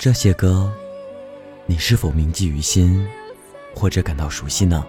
[0.00, 0.72] 这些歌，
[1.66, 3.06] 你是否铭记于心，
[3.74, 4.82] 或者感到熟悉呢？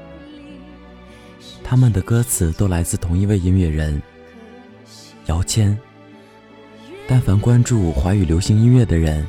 [1.62, 4.02] 他们的歌词都来自同一位音乐人
[5.26, 5.78] 姚谦。
[7.10, 9.28] 但凡关注华语流行音乐的人，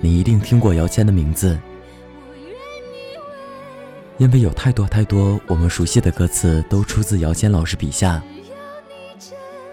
[0.00, 1.58] 你一定听过姚谦的名字，
[4.18, 8.22] 因为有太多太多我们熟悉的歌词都出自姚谦老师笔下。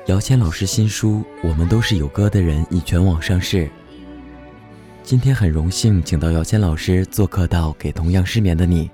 [0.08, 3.70] 姚谦老师新书《我们都是有歌的人》已全网上市。
[5.04, 8.88] 今天很荣幸请到姚谦老师做客到《给同样失眠的你》。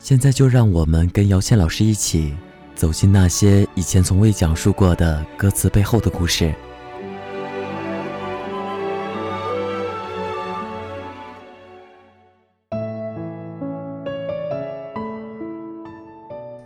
[0.00, 2.34] 现在就让我们跟姚谦老师一起
[2.74, 6.52] 走进那些以前从未讲述过的歌词背后的故事。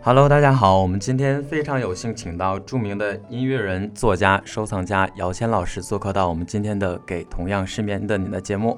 [0.05, 8.77] Hello，大家好，我们今天非常有幸请到著名的音乐人、作家、收藏家姚谦老师做客到我们今天的《给同样失眠的你》的节目。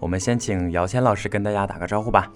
[0.00, 2.28] 我们先请姚谦老师跟大家打个招呼吧。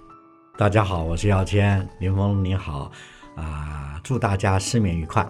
[0.56, 2.92] 大家好，我是姚谦，林峰你好，
[3.34, 5.28] 啊、祝大家失眠愉快。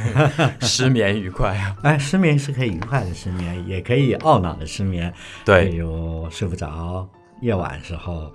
[0.60, 1.74] 失眠愉快啊！
[1.82, 5.10] 哎，失眠是可以愉快的失眠，也可以懊恼的失眠。
[5.46, 7.08] 对有睡不着，
[7.40, 8.30] 夜晚时候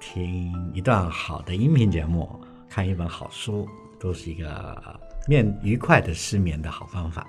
[0.00, 2.40] 听一段好的音频节目，
[2.70, 4.80] 看一本好书，都是一个
[5.26, 7.26] 面愉快的失眠的好方法。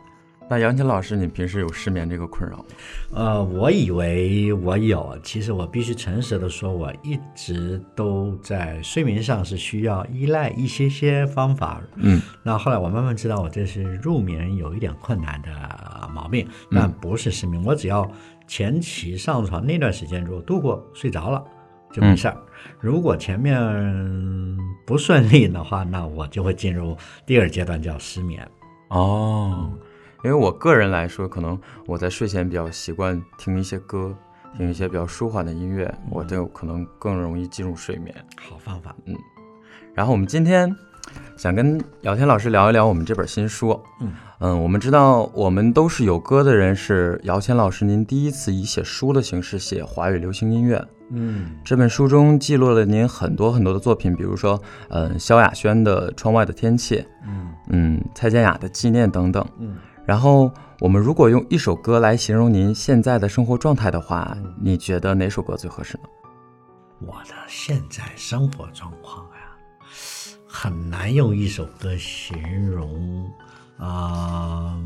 [0.48, 2.66] 那杨琴老师，你平时有失眠这个困扰吗？
[3.14, 11.82] 呃，我以为我有，其实我必须诚实的说，我一直都在睡眠上是需要依赖一些些方法。
[11.96, 17.64] 嗯，那后来我慢慢知道，我这是入眠有一点困难的毛病，但不是失眠。
[17.64, 18.06] 我只要
[18.46, 21.42] 前期上床那段时间如果度过睡着了
[21.92, 22.38] 就没事儿。
[22.80, 23.58] 如果前面
[24.86, 28.48] 不顺利的话，那我就会进入第二阶段，叫失眠。
[28.90, 29.72] 哦，
[30.24, 34.16] 因为我个人来说，可能我在睡前比较习惯听一些歌，
[34.58, 38.16] 听一些比较舒缓的音乐，我就可能更容易进入睡眠。
[38.40, 38.96] 好方法。
[39.06, 39.16] 嗯
[39.94, 40.74] 然后我们今天
[41.42, 43.82] 想跟姚谦老师聊一聊我们这本新书。
[44.42, 50.88] 嗯我们知道我们都是有歌的人，是姚谦老师您第一次以写书的形式写华语流行音乐。
[51.10, 56.98] 嗯这本书中记录了您很多很多的作品，比如说，嗯、萧亚轩的《窗外的天气》，
[57.28, 59.44] 嗯嗯，蔡健雅的《纪念》等等。
[59.58, 59.78] 嗯。
[60.06, 66.04] 然后，我们如果用一首歌来形容您现在的生活状态的话，你觉得哪首歌最合适呢？
[67.08, 69.31] 我的现在生活状况呀，
[70.52, 73.32] 很难用一首歌形容。
[73.78, 74.78] 啊、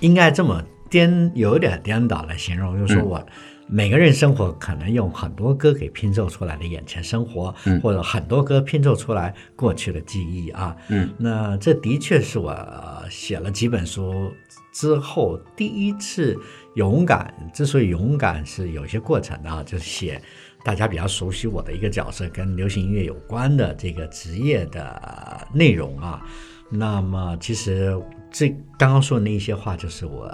[0.00, 3.26] 应该这么颠，有点颠倒来形容，就是说嗯我。
[3.68, 10.76] 每个人生活可能用很多歌给拼凑出来的眼前生活，嗯或者很多歌拼凑出来过去的记忆啊。
[10.88, 14.32] 嗯那这的确是我呃写了几本书
[14.72, 16.38] 之后第一次
[16.76, 17.34] 勇敢。
[17.52, 20.22] 之所以勇敢，是有些过程的啊，就是写
[20.66, 26.20] 大家比较熟悉我的一个角色，跟流行音乐有关的这个职业的内容啊。
[26.68, 27.96] 那么其实
[28.32, 30.28] 这刚刚说的那些话，就是我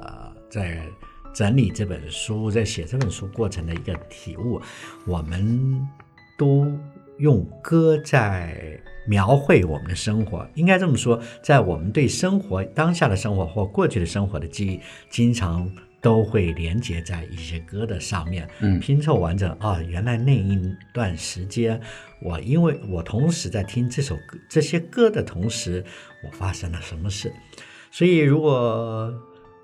[0.49, 0.83] 在
[1.35, 4.59] 整理这本书，在写这本书过程的一个体悟。
[5.07, 5.87] 我们
[6.39, 6.67] 都
[7.19, 15.71] 用歌在描绘我们的生活，应该这么说，在我们对生活当下的生活或过去的生活的记忆，经常
[16.03, 19.81] 都会连接在一些歌的上面，嗯拼凑完整啊。
[19.89, 21.81] 原来那一段时间，
[22.21, 25.85] 我因为我同时在听这首歌这些歌的同时，
[26.25, 27.33] 我发生了什么事？
[27.93, 29.15] 所以如果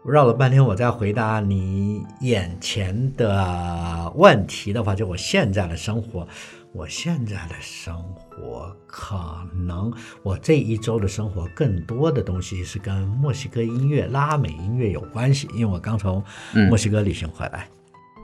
[0.04, 6.26] 绕了半天，我在回答你眼前的问题的话，就我现在的生活，
[6.78, 9.18] 我现在的生活可
[9.52, 9.92] 能
[10.22, 16.22] 我这一周的生活更多的东西是跟墨西哥音乐、拉美音乐有关系，因为我刚从
[16.54, 17.68] 嗯墨西哥旅行回来。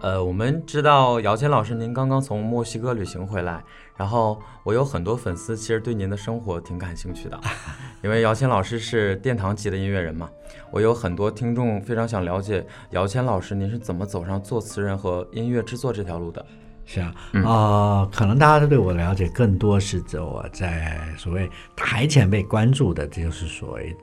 [0.01, 3.61] 呃，我们知道姚谦老师您刚刚从墨西哥旅行回来，
[3.97, 7.41] 然后我有很多粉丝其实对您的生活挺感兴趣的，
[8.05, 10.31] 因为姚谦老师是殿堂级的音乐人嘛。
[10.71, 16.47] 我有很多听众非常想了解姚谦老师您是怎么走上作词人和音乐制作这条路的。
[16.87, 17.15] 是啊，
[17.45, 23.97] 啊、可能大家都对我了解更多是指我在所谓台前被关注的，这就是所谓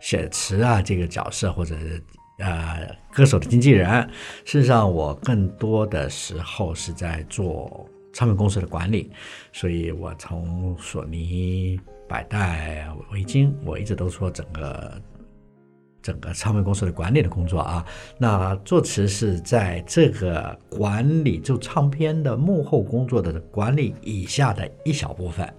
[0.00, 2.02] 写词啊这个角色，或者是
[2.38, 3.88] 呃歌手的经纪人。
[4.44, 9.10] 事实上，我更多的时候是在做唱片公司的管理，
[9.52, 11.78] 所以我从索尼、
[12.08, 15.00] 百代、维京，我一直都说整个。
[16.00, 17.84] 整个唱片公司的管理的工作啊，
[18.18, 25.52] 那作词是在这个管理就唱片的幕后工作的管理以下的一小部分。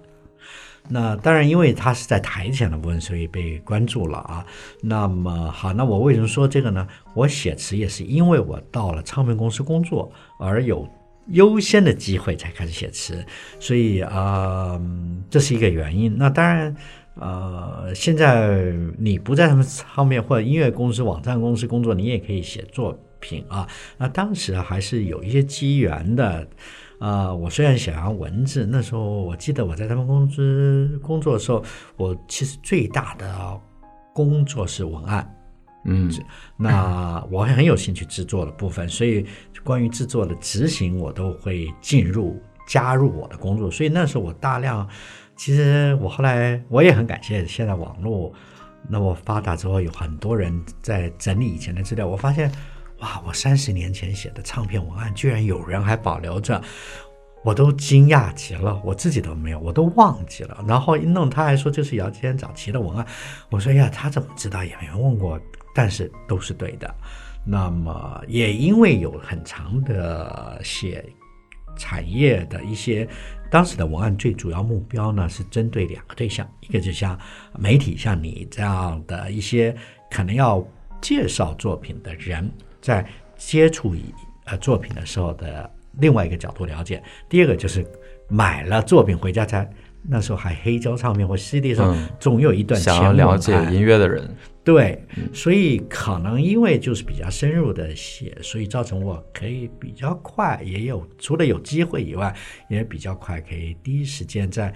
[0.88, 4.44] 那当然，因为他是在台前的部分，所以被关注了啊。
[4.80, 6.88] 那么好，那我为什么说这个呢？
[7.14, 10.88] 我写词也是因为我到了唱片公司工作而有
[11.28, 13.24] 优先的机会才开始写词，
[13.60, 14.80] 所以啊，
[15.28, 16.16] 这是一个原因。
[16.16, 16.74] 那当然。
[17.20, 23.68] 呃，现在你不在他们上面或者音乐公司、网站公司工作，你也可以写作品啊。
[23.98, 26.48] 那当时还是有一些机缘的。
[26.98, 31.64] 啊，我虽然写完文字，那时候我记得我在他们公司工作的时候，
[31.96, 33.58] 我其实最大的
[34.12, 35.34] 工作是文案。
[35.86, 36.12] 嗯，
[36.58, 39.24] 那我很有兴趣制作的部分，所以
[39.64, 43.70] 关于制作的执行，我都会进入加入我的工作。
[43.70, 44.86] 所以那时候我大量。
[45.40, 48.30] 其实我后来我也很感谢现在网络
[48.86, 52.06] 那么发达之后，有很多人在整理以前的资料。
[52.06, 52.52] 我发现，
[52.98, 56.62] 哇，我三十年前写的唱片文案，居然有人还保留着，
[57.42, 58.78] 我都惊讶极了。
[58.84, 60.62] 我自己都没有，我都忘记了。
[60.68, 63.06] 然后一弄，他还说这是姚谦早期的文案。
[63.48, 64.62] 我说呀，他怎么知道？
[64.62, 65.40] 也没问过，
[65.74, 66.94] 但是都是对的。
[67.46, 71.02] 那么也因为有很长的写
[71.80, 73.08] 产业的一些。
[73.50, 77.18] 当时的文案最主要目标呢，是针对两个对象，一个就像
[77.58, 79.74] 媒体，像你这样的一些
[80.08, 80.64] 可能要
[81.00, 82.48] 介绍作品的人，
[82.80, 83.04] 在
[83.36, 83.96] 接触
[84.44, 85.68] 呃作品的时候的
[85.98, 86.98] 另外一个角度了解；
[87.28, 87.84] 第二个就是
[88.28, 89.68] 买了作品回家才。
[90.02, 95.02] 那时候还黑胶唱片或 CD 上总有一段想要了解音乐的人，对，
[95.32, 102.34] 所以可能因为就是比较深入的写，所以造成我可以比较快，也有除了有机会以外，
[102.68, 104.72] 也比较快可以第一时间在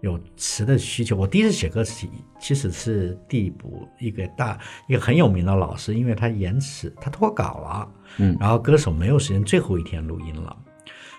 [0.00, 1.14] 有词的需求。
[1.14, 2.06] 我第一次写歌词
[2.40, 4.58] 其实是递补一个大
[4.88, 10.56] 一个很有名的老师，因为他延迟他脱稿了，嗯，然后歌手没有时间，最后一天录音了。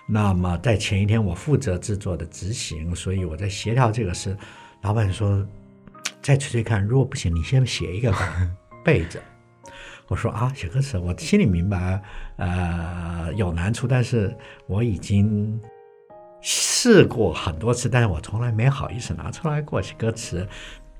[0.08, 4.36] 那么在前一天，我负责制作的执行，所以我在协调这个事。
[4.82, 5.46] 老板说
[6.22, 8.14] ：“再吹吹看，如果不行，你先写一个
[8.84, 9.20] 备着。”
[10.08, 12.02] 我说：“啊，写歌词，我心里明白，
[12.36, 14.36] 呃，有难处，但是
[14.66, 15.60] 我已经
[16.40, 20.46] 试过很多次，但是我从来没好意思拿出来过写歌词。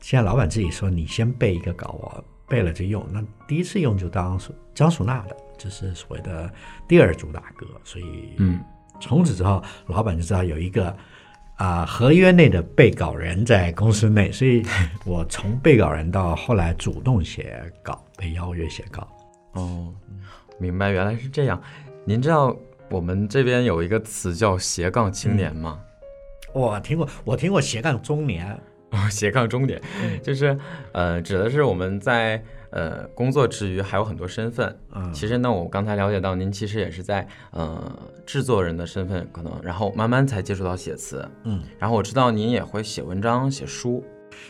[0.00, 3.04] 现在老板自己说，你先背一个稿，我背了就用。
[3.10, 4.40] 那第一次用就当
[4.74, 6.52] 张淑娜的，就是所谓的
[6.86, 8.60] 第二主打歌，所以嗯。”
[9.02, 10.94] 从此之后，老板就知道有一个
[11.60, 14.64] 啊合约内的被告人在公司内，所以
[15.04, 19.06] 我从被告人到后来主动写稿，被邀约写稿。
[19.52, 19.92] 哦，
[20.58, 21.60] 明白，原来是这样。
[22.06, 22.56] 您知道
[22.88, 25.78] 我们这边有一个词叫斜杠青年吗？
[26.54, 28.58] 我听过，我听过斜杠中年。
[28.92, 29.78] 哦， 斜杠中年，
[30.22, 30.58] 就是
[30.92, 32.42] 呃，指的是我们在。
[32.70, 34.76] 呃，工作之余还有很多身份。
[34.92, 41.28] 嗯，其实呢，我刚才了解到您其实也是在呃制作人的身份，可能然后慢慢才接触到写词。
[41.44, 44.04] 嗯，然后我知道您也会写文章、写书。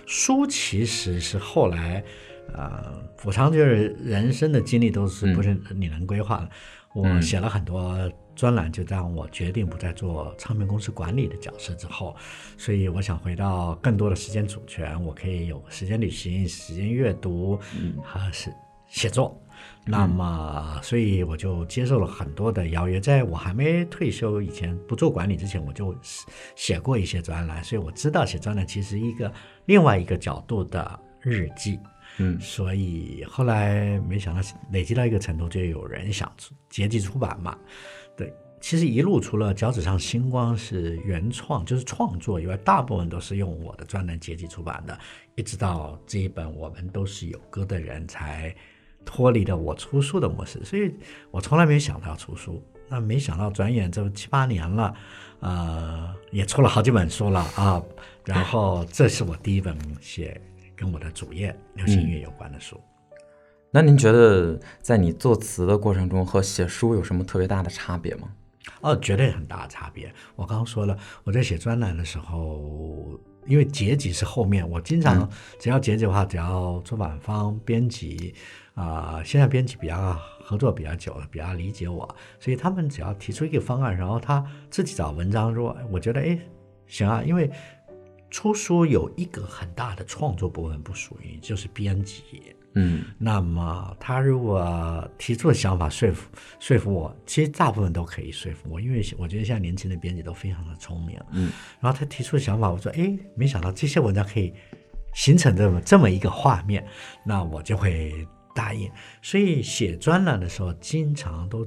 [0.06, 2.04] 书其实是后来，
[2.52, 6.48] 呃，我常觉得人生的经历都是不是你能规划的。
[6.94, 7.96] 我写了很多。
[8.34, 12.16] 专栏就让我决定不再做唱片公司管理的角色之后，
[12.56, 17.58] 所以我想回到更多的时间主权，我可以有时间旅行、时间阅读，
[18.02, 18.50] 和是
[18.88, 19.38] 写作。
[19.84, 22.98] 那么，所以我就接受了很多的邀约。
[22.98, 25.94] 在我还没退休以前，不做管理之前，我就
[26.54, 29.30] 写过一些专栏，所以我知道写专栏其实一个
[29.66, 31.78] 另外一个角度的日记。
[32.18, 34.40] 嗯，所以后来没想到
[34.72, 37.56] 累积到一个程度，就有人想出结集出版嘛。
[38.60, 44.96] 其实一路除了脚趾上星光是原创，就是创作以外，大部分都是用我的专栏结集出版的。
[45.34, 48.54] 一直到这一本，我们都是有歌的人才
[49.04, 50.62] 脱离了我出书的模式。
[50.62, 50.94] 所以
[51.30, 54.94] 我从来没有想到出书，那没想到转眼这七八年了，
[55.40, 57.82] 呃，也出了好几本书了啊。
[58.26, 60.38] 然后这是我第一本写
[60.76, 62.78] 跟我的主业流行音乐有关的书。
[63.72, 68.28] 那您觉得在你作词的过程中和写书有什么特别大的差别吗？
[68.80, 70.12] 哦，绝对很大的差别。
[70.36, 78.34] 我刚刚说了，我在写专栏的时候，因为结集是后面，我经常只要结集的话，只要出版方、编辑
[78.74, 82.06] 啊，现在编辑比较合作比较久了，比较理解我，
[82.38, 86.38] 所以他们只要提出一个方案，然后他自己找文章，说我觉得哎
[86.86, 87.50] 行啊，因为
[88.30, 92.54] 出书有一个很大的创作部分不属于，就是编辑。
[92.74, 101.18] 嗯那么他如果提出的想法说服说服我，其实大部分都可以说服我，因为我觉得现在年轻的编辑都非常的聪明。
[101.32, 101.50] 嗯，
[101.80, 104.54] 然后他提出的想法，我说，哎，没想到这些文章可以
[105.14, 106.86] 形成这么这么一个画面，
[107.26, 108.88] 那我就会答应。
[109.20, 111.66] 所以写专栏的时候，经常都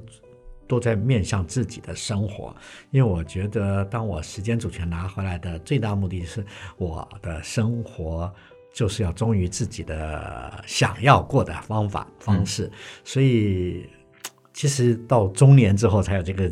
[0.66, 2.56] 都在面向自己的生活，
[2.90, 6.42] 因为我觉得，当我时间主权拿回来的最大目的是
[6.78, 8.34] 我的生活。
[8.74, 12.68] 就是要忠于自己的想要过的方法方式，
[13.04, 13.88] 所以
[14.52, 16.50] 其实到中年之后才有这个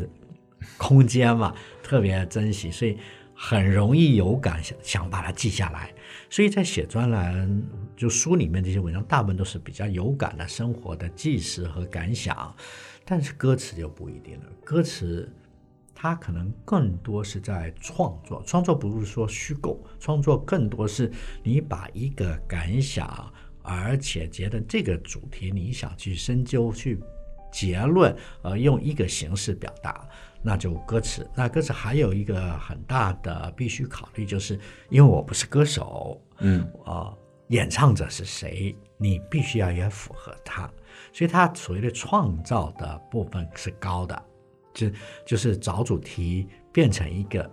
[0.77, 1.53] 空间嘛，
[1.83, 2.97] 特别珍惜，所以
[3.35, 5.93] 很容易有感，想想把它记下来。
[6.29, 7.61] 所以在写专栏，
[7.97, 12.55] 就书里面这些文章，大部分都是比较有感的生活的纪实和感想，
[13.03, 15.29] 但是歌词就不一定了，歌词。
[16.03, 21.09] 它可能更多是在创作，创作不是说虚构，创作更多是
[21.41, 23.31] 你把一个感想，
[23.61, 26.99] 而且觉得这个主题你想去深究、去
[27.53, 30.05] 结论，呃，用一个形式表达，
[30.41, 31.25] 那就歌词。
[31.33, 37.15] 那歌词还有一个很大的必须考虑，就是因为我不是歌手，嗯啊、
[37.47, 40.69] 演唱者是谁，你必须要也符合他，
[41.13, 44.21] 所以他所谓的创造的部分是高的。
[44.73, 44.87] 就
[45.25, 47.49] 就是找主题变成一个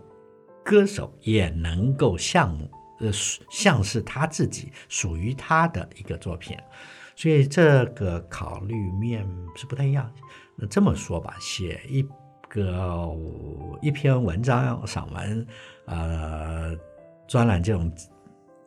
[0.65, 2.57] 歌手也能够像
[2.99, 3.11] 呃
[3.51, 6.57] 像是他自己属于他的一个作品，
[7.15, 10.11] 所以这个考虑面是不太一样。
[10.57, 12.03] 那这么说吧，写一
[12.49, 13.09] 个
[13.81, 15.47] 一篇文章、散文、
[15.87, 16.77] 呃
[17.29, 17.93] 专栏这种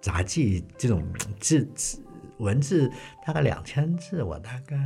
[0.02, 1.04] 杂记这种
[1.40, 2.04] 字字
[2.38, 2.92] 文字
[3.26, 4.78] 大概两千字，我大概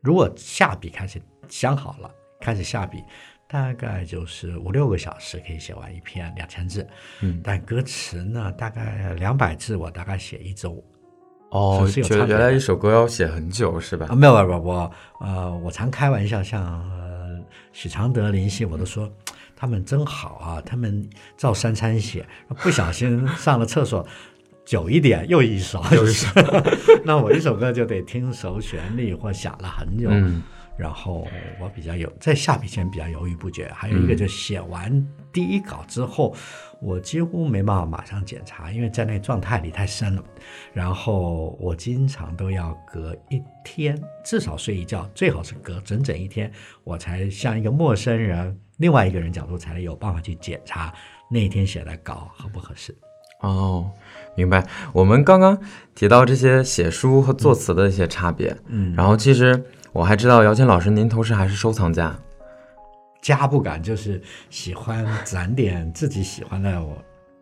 [0.00, 1.20] 如果下笔开始。
[1.48, 3.02] 想好了，开始下笔，
[3.46, 6.86] 大概就是五六个小时可以写完一篇两千字。
[7.20, 10.82] 嗯，但歌词呢，大概两百字，我大概写一周。
[11.50, 14.14] 哦，是有觉得原来一首歌要写很久是吧啊，？
[14.14, 17.38] 没有，没有，我呃，我常开玩笑，像呃
[17.72, 19.10] 许常德、林夕，我都说
[19.54, 22.26] 他们真好啊，他们照三餐写，
[22.62, 24.06] 不小心上了厕所。
[24.64, 26.28] 久一点又一首，又一首，
[27.04, 30.08] 那我一首歌就得听熟旋律或想了很久。
[30.08, 30.40] 嗯
[30.82, 31.28] 然后
[31.60, 36.34] 我比较有在下笔前比较犹豫不决，还有一个就写完第一稿之后，
[36.80, 40.24] 我几乎没办法马上检查，因为在那状态里太深了。
[40.72, 46.50] 然后我经常都要隔一天至少睡一觉，最好是隔整整一天，
[46.82, 50.92] 我才像一个陌生人、另外一个人角度才能有办法去检查
[51.30, 52.92] 那一天写的稿合不合适。
[53.42, 53.88] 哦，
[54.36, 54.66] 明白。
[54.92, 55.56] 我们刚刚
[55.94, 62.18] 提到这些写书和作词的一些差别，嗯，然后其实我还知道姚谦老师您同时还是收藏家。
[63.20, 64.20] 家不敢就是
[64.50, 66.82] 喜欢攒点自己喜欢的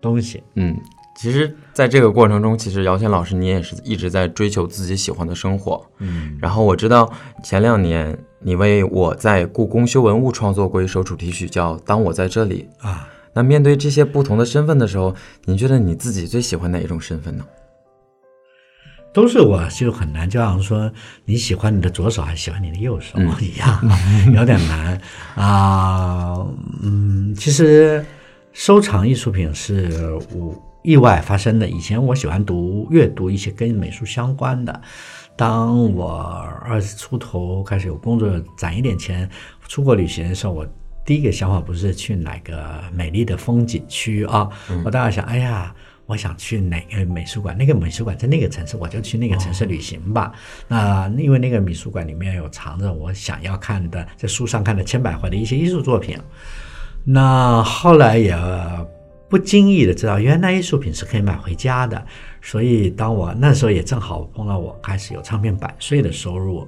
[0.00, 0.42] 东西。
[0.54, 0.76] 嗯，
[1.16, 5.82] 其实在这个过程中，其实姚谦老师你也是一直在追求自己喜欢的生活。
[5.98, 7.10] 嗯，然后我知道
[7.42, 12.68] 前两年你为我在故宫修文物创作过一首主题曲，叫《当我在这里》。
[12.86, 15.14] 啊，那面对这些不同的身份的时候，
[15.46, 17.44] 您觉得你自己最喜欢哪一种身份呢？
[19.12, 20.90] 都是我就很难，就好像说
[21.24, 23.80] 你喜欢你的左手还是喜欢你的右手、嗯一样，
[24.32, 25.00] 有点难
[25.34, 26.46] 啊。
[26.82, 28.04] 嗯，其实
[28.52, 31.68] 收藏艺术品是我意外发生的。
[31.68, 34.80] 以前我喜欢读阅读一些跟美术相关的。
[35.36, 36.18] 当我
[36.64, 39.28] 二十出头开始有工作，攒一点钱
[39.66, 40.66] 出国旅行的时候，我
[41.04, 44.48] 第一个想法不是去哪个美丽的风景区啊，
[44.84, 45.74] 我当然想，哎呀。
[46.10, 47.56] 我想去哪个美术馆？
[47.56, 50.32] 那个美术馆在那个城市，我就去那个城市旅行吧。
[50.66, 56.18] 那因为那个美术馆里面有藏着我想要看的，在书上看的千百回的一些艺术作品。
[57.04, 58.36] 那后来也
[59.28, 62.04] 不经意的知道，原来艺术品是可以买回家的。
[62.42, 66.66] 所以当我那时候也正好碰到我开始有唱片版税的收入，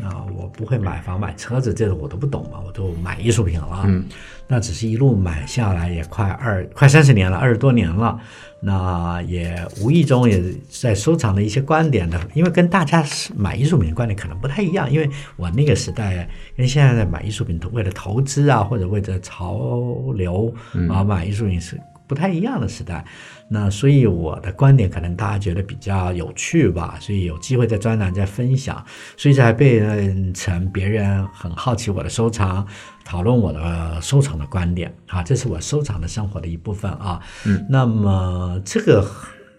[0.00, 3.82] 那我不会买房买车子，这个我都不懂嘛，我都买艺术品了。
[3.86, 4.04] 嗯，
[4.48, 8.18] 那只是一路买下来也快二快三十年了，二十多年了。
[8.64, 19.82] 那也无意中也在收藏了一些观点的，因为跟大家买艺术品的观点可能不太一样，因为我那个时代跟现在的买艺术品为了投资啊，或者为了潮
[20.14, 20.54] 流
[20.88, 21.76] 啊买艺术品是
[22.12, 23.02] 不太一样的时代。
[23.48, 28.84] 那所以我的观点可能大家觉得比较有趣吧，所以有机会在专栏再分享，
[29.16, 32.66] 所以才变成别人很好奇我的收藏，
[33.02, 37.18] 讨论我的收藏的观点啊，这是我收藏的生活的一部分啊。
[37.46, 39.10] 嗯，那么这个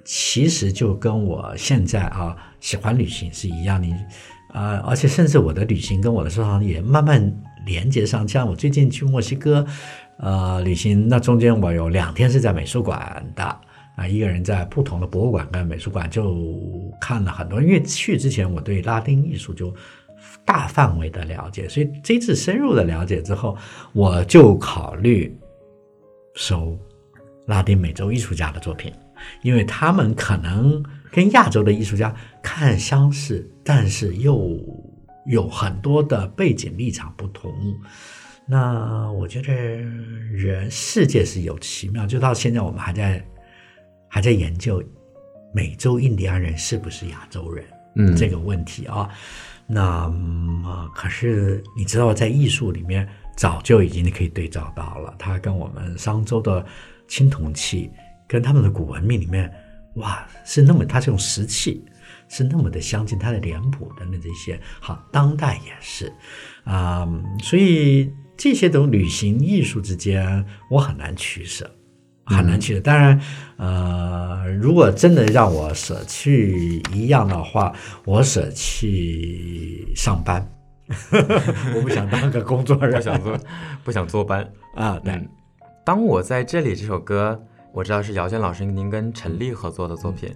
[0.05, 3.88] 其实就跟我现在啊喜欢旅行是一样的，
[4.53, 7.33] 呃，而且甚至我的旅行跟我的收藏也慢慢
[7.65, 9.65] 连接上，像我最近去墨西哥。
[10.24, 13.44] 呃旅行，那中间我有两天是在美术馆的。
[13.96, 16.36] 啊，一个人在不同的博物馆跟美术馆就
[17.00, 19.72] 看了很多，因为去之前我对拉丁艺术就
[20.44, 23.56] 大范围的了解，所以这次深入的了解之后，
[23.94, 25.38] 我就考虑
[26.34, 26.75] 收
[27.46, 28.92] 拉丁美洲艺术家的作品，
[29.44, 32.12] 因为他们可能跟亚洲的艺术家
[32.42, 34.60] 看相似，但是又
[35.27, 37.53] 有很多的背景立场不同。
[38.46, 43.26] 那我觉得人世界是有奇妙，就到现在我们还在
[44.08, 44.84] 还在研究
[45.54, 49.10] 美洲印第安人是不是亚洲人，嗯这个问题啊。
[49.66, 53.08] 那么可是你知道，在艺术里面
[53.38, 56.64] 早就已经可以对照到了，它跟我们商周的
[57.08, 57.90] 青铜器，
[58.28, 59.50] 跟他们的古文明里面，
[59.96, 61.84] 哇，是那么它这种石器
[62.34, 66.12] 是那么的相近，他的脸谱等等这些，好，当代也是
[66.63, 67.08] 啊、
[67.44, 71.70] 所以这些种旅行艺术之间，我很难取舍。
[72.25, 72.80] 很难取舍。
[72.80, 73.22] 当然，
[73.58, 77.72] 呃，如果真的让我舍去一样的话，
[78.06, 80.50] 我舍弃上班，
[81.75, 83.38] 我不想当个工作人，不想做，
[83.84, 84.50] 不想坐班。
[84.74, 85.30] 啊，对，嗯，
[85.86, 87.40] 当我在这里这首歌，
[87.74, 90.34] 我知道是姚谦老师您跟陈粒合作的作品。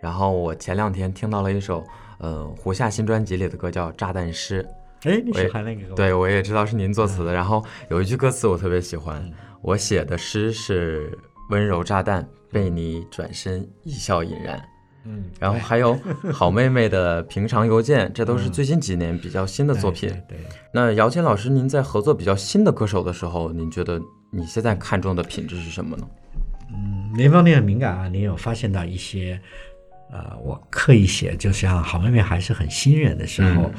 [0.00, 1.84] 然后我前两天听到了一首，
[2.18, 4.66] 呃，胡夏新专辑里的歌叫《炸弹诗》，
[5.10, 5.94] 哎，你喜欢那个歌？
[5.94, 7.32] 对我也知道是您作词的。
[7.32, 9.30] 然后有一句歌词我特别喜欢，
[9.62, 11.16] 我写的诗是
[11.50, 14.62] 温柔炸弹，被你转身一笑引燃。
[15.04, 15.98] 嗯，然后还有
[16.30, 20.10] 好妹妹的平常邮件，这都是最近几年比较新的作品。
[20.28, 23.98] 对，对那姚谦老师，您在合作比较新的歌手的时候，您觉得
[24.30, 26.06] 你现在看重的品质是什么呢？
[26.72, 29.40] 嗯，您方面很敏感啊，您有发现到一些，
[30.12, 33.70] 呃，我刻意写，就像好妹妹还是很新人的时候，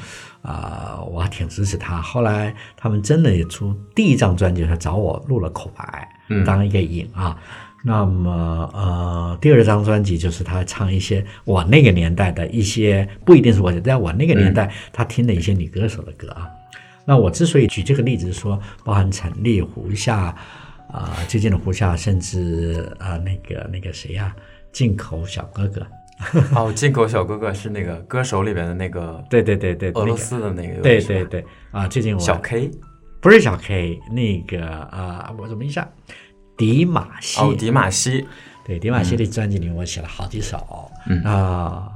[0.42, 2.00] 啊、我还挺支持她。
[2.00, 7.38] 后来他们真的也出第一张专辑，他找我录了口白，嗯当一个引啊。
[7.84, 16.48] 那么呃，第二张专辑就是他唱一些我那个年代的一些，不一定是我在我那个年代他听的一些女歌手的歌啊。
[17.04, 20.32] 那我之所以举这个例子是说，包含陈粒、胡夏，
[20.92, 24.32] 啊、最近的胡夏，甚至啊、那个那个谁呀、
[24.70, 25.84] 进口小哥哥，
[26.54, 32.70] 哦，进口小哥哥是那个歌手里边的那个对对对对，俄罗斯的那个，对对对啊，最近我小 K
[33.20, 35.88] 不是小 K，那个啊，我怎么一下，
[36.56, 38.26] 迪玛希，哦，迪玛希，
[38.64, 41.22] 对，迪玛希的专辑里我写了好几首，嗯。
[41.22, 41.88] 啊、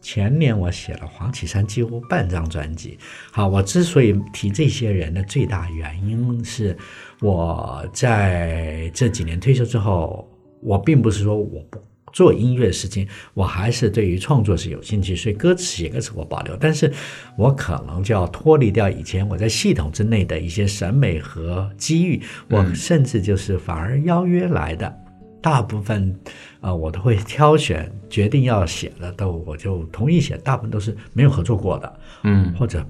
[0.00, 2.96] 前年我写了黄绮珊几乎半张专辑。
[3.32, 6.76] 好，我之所以提这些人的最大原因是，
[7.20, 10.30] 我在这几年退休之后，
[10.62, 11.78] 我并不是说我不
[12.12, 16.92] 做音乐事情，我还是对于创作是有兴趣，所以歌词写歌词我保留，但是
[17.36, 24.92] 我可能就要脱离掉以前我在系统之内的一些审美和机遇，我甚至就是反而邀约来的。
[25.40, 26.18] 大部分，
[26.60, 32.84] 啊、我都会挑选，决定要写的都我就同意写，大部分都是没有合作过的，嗯或者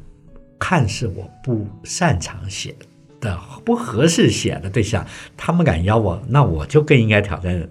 [0.58, 2.74] 看似我不擅长写
[3.20, 7.68] 的、不合适写的对象，他们敢邀我，那我就更应该挑战。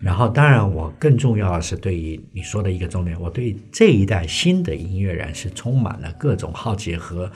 [0.00, 7.30] 然后，当然，我更重要的是对于你说的一个重点，我对这一代新的音乐人是充满了各种好奇和。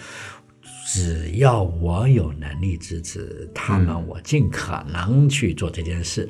[0.85, 6.29] 只要我有能力支持他们，我尽可能去做这件事。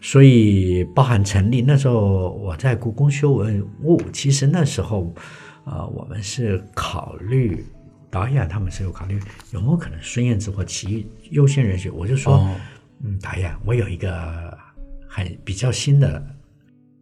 [0.00, 5.14] 所以，包含陈立那时候我在故宫修文物，其实那时候，
[5.64, 7.64] 呃，我们是考虑
[8.14, 9.18] 导演他们是有考虑
[9.50, 12.54] 有没有可能孙燕姿或齐豫优先人选，我就说，哦
[13.02, 14.56] 嗯，导演，我有一个
[15.08, 16.24] 很比较新的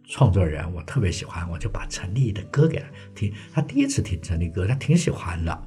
[0.08, 3.30] 创作人，我特别喜欢，我就把陈粒的歌给他听。
[3.52, 5.62] 他第一次听陈粒歌，他挺喜欢的。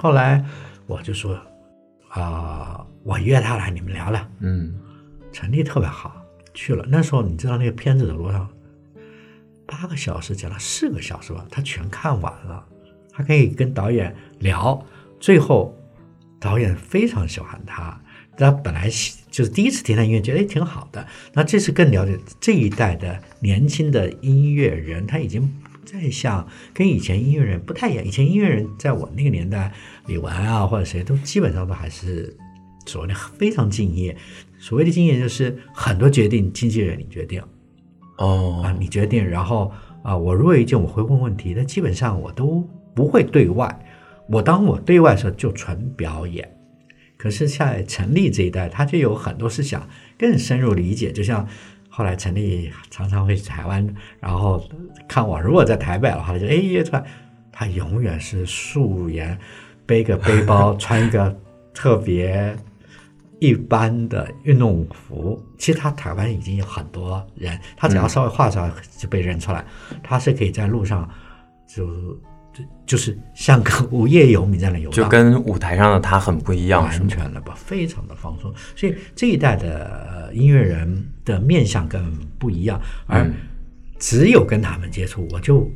[0.00, 0.44] 后来
[0.88, 1.40] 我就说，
[2.08, 4.20] 啊、我约他来，你们聊聊。
[4.40, 4.76] 嗯
[5.30, 6.20] 陈粒特别好，
[6.54, 6.84] 去了。
[6.88, 8.48] 那时候你知道那个片子的多少？
[9.64, 12.66] 八个小时讲了四个小时吧，他全看完了。
[13.18, 14.80] 他可以跟导演聊，
[15.18, 15.76] 最后
[16.38, 18.00] 导演非常喜欢他。
[18.36, 18.88] 他本来
[19.28, 21.04] 就是第一次听他音乐，觉得哎挺好的。
[21.32, 28.04] 那这次更了解这一代的年轻的音乐人，他已经不再像跟以前音乐人不太一样。
[28.04, 29.72] 以前音乐人在我那个年代，
[30.06, 32.36] 李玟啊或者谁都基本上都还是
[32.86, 34.16] 所谓的非常敬业。
[34.60, 37.46] 所谓的敬业就是很多决定经纪人你决定，啊，
[38.18, 39.72] 哦你决定，然后
[40.04, 43.84] 啊，我如果有意见我会问问题，但基本上我都不会对外。
[44.28, 46.46] 我当我对外的时候就纯表演，
[47.16, 51.48] 可是在陈立这一代，他就有很多是想更深入理解，就像
[51.88, 53.86] 后来陈立常常会去台湾，
[54.20, 54.62] 然后
[55.08, 57.02] 看我如果在台北的话，他就哎约出来，
[57.50, 59.38] 他永远是素颜，
[59.86, 61.34] 背个背包，穿一个
[61.72, 62.54] 特别
[63.38, 69.64] 一般的运动服，其实他台湾已经有很多人，他只要稍微化出来就被认出来，
[70.02, 71.08] 他是可以在路上
[71.66, 71.88] 就
[72.58, 78.52] 就就是像个无业游民在那游荡，就跟舞台上的他很不一样，完全了吧，非常的放松。
[78.74, 83.34] 所以这一代的呃音乐人的面相更不一样，而嗯
[83.98, 85.70] 只有跟他们接触，我就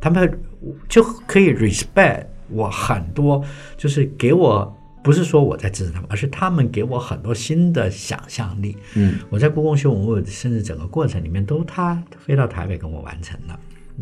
[0.00, 0.40] 他们
[0.88, 3.44] 就可以 respect 我很多，
[3.76, 8.76] 就是给我不是说我在支持他们，而是他们给我很多新的想象力。
[8.94, 13.58] 嗯，我在故宫修文物，甚至整个过程里面都他飞到台北跟我完成了。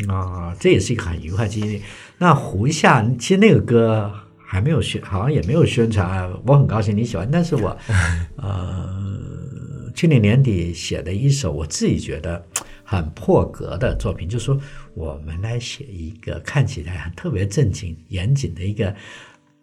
[0.07, 1.83] 啊，这也是一个很愉快的经历。
[2.19, 6.31] 那胡夏，其实那个歌还没有宣，好像也没有宣传。
[6.47, 7.77] 我很高兴你喜欢，但是我，
[8.37, 12.43] 呃，去年年底写的一首我自己觉得
[12.85, 14.59] 很破格的作品，就是说
[14.95, 18.95] 我们来写一个看起来很特别正经、严谨的一个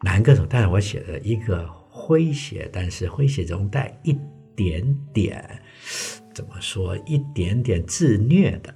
[0.02, 4.16] 男歌手，但是我写的一个诙谐，但是诙谐中带一
[4.56, 5.44] 点点
[6.34, 8.74] 怎么说，一点点自虐的。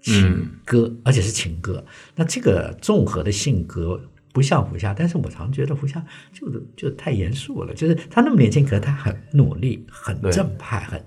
[0.00, 1.84] 情歌，而且是情歌。
[2.14, 4.00] 那这个综合的性格
[4.32, 11.04] 不像胡夏，但是我常觉得胡夏就是就太严肃了，就是他那么年轻，可是他很努力，很正派，很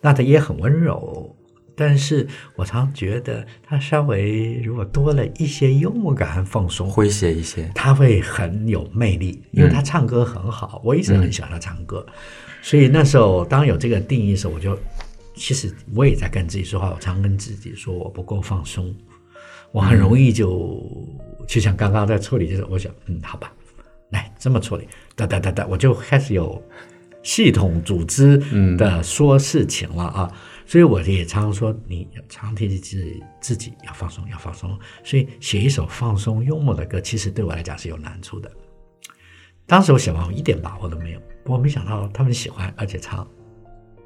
[0.00, 1.34] 那他也很温柔。
[1.78, 7.70] 但是我常觉得他稍微如果多了一些幽默感和放松，诙谐一些。
[7.74, 12.06] 他会很有魅力，因为他唱歌很好，我一直很喜欢他唱歌，
[12.62, 14.78] 所以那时候当有这个定义的时候，我就
[15.36, 18.92] 其实我也在跟自己说话，我常跟自己说我不够放松，
[19.70, 20.82] 我很容易就、
[21.46, 23.52] 就像刚刚在处理，就是我想嗯好吧，
[24.10, 26.60] 来这么处理，哒哒哒哒，我就开始有
[27.22, 28.38] 系统组织
[28.76, 30.32] 的说事情了啊。
[30.68, 34.76] 所以我也常常说，你常提醒自己自己要放松，要放松。
[35.04, 38.50] 所以写一首放松幽默的歌，其实对我来讲是有难处的。
[39.66, 43.28] 当时我写完，我一点把握都没有，我没想到他们喜欢，而且唱。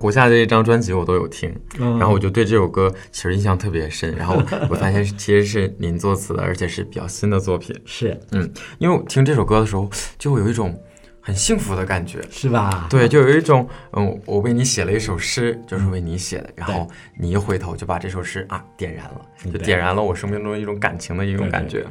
[0.00, 4.16] 胡夏这一张专辑我都有听，嗯然后我就对这首歌其实印象特别深。
[4.16, 4.34] 然后
[4.70, 7.78] 我发现其实是您作词的，而且是比较新的作品。
[7.84, 10.74] 是嗯，因为我听这首歌的时候，就会有一种
[11.20, 12.18] 很幸福的感觉。
[12.30, 12.86] 是吧？
[12.88, 19.20] 对，就有一种，嗯，我为你写了一首诗，就是为你写的，然后你一回头就把这首诗啊点燃了，
[19.52, 21.86] 就点燃了我生命中一种感情的一种对对感觉。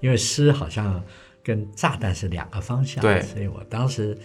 [0.00, 1.02] 因为诗好像
[1.44, 4.16] 跟炸弹是两个方向，对所以我当时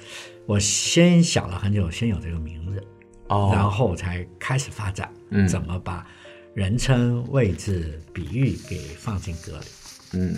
[0.45, 2.81] 我先想了很久，先有这个名字，
[3.27, 6.05] 哦，然后才开始发展，嗯怎么把
[6.53, 9.65] 人称、位置、比喻给放进歌里。
[10.13, 10.35] 嗯，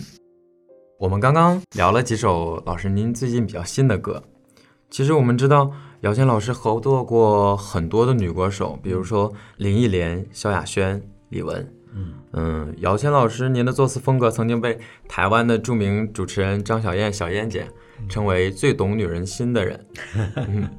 [0.99, 4.23] 我们刚刚聊了几首老师您最近比较新的歌。
[4.89, 5.71] 其实我们知道，
[6.01, 11.65] 姚谦老师合作过很多的女歌手，比如说林忆莲、萧亚轩、李玟。
[12.33, 17.67] 嗯姚谦老师，您的作词风格曾经被台湾的著名主持人张小燕小燕姐
[18.07, 19.85] 称为最懂女人心的人。
[20.35, 20.69] 嗯，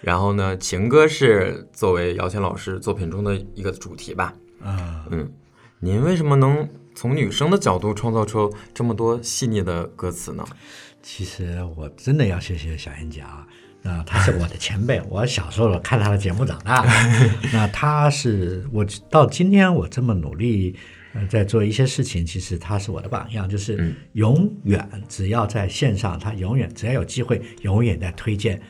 [0.00, 4.34] 然后呢，情歌是作为姚谦老师作品中的一个主题吧。
[4.62, 5.30] 啊、嗯，
[5.78, 10.44] 您为什么能从女生的角度创造出这么多细腻的歌词呢？
[11.02, 13.46] 其实我真的要谢谢小燕姐啊，
[13.80, 16.88] 那她是我的前辈，我小时候看她的节目长大的。
[17.52, 20.76] 那她是我到今天我这么努力，
[21.14, 28.60] 呃，在做一些事情，其实她是我的榜样，就是嗯永远只要在线上，她永远只要有机会，永远在推荐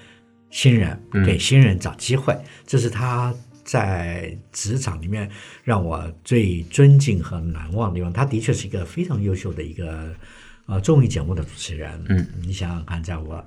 [0.51, 2.37] 新人，嗯给新人找机会，
[2.67, 3.35] 这是他。
[3.63, 5.31] 在职场里面，
[5.63, 10.13] 让我最尊敬和难忘的地方，他的确是一个非常优秀的一个
[10.67, 12.05] 呃综艺节目的主持人。
[12.09, 13.45] 嗯，你想想看，在我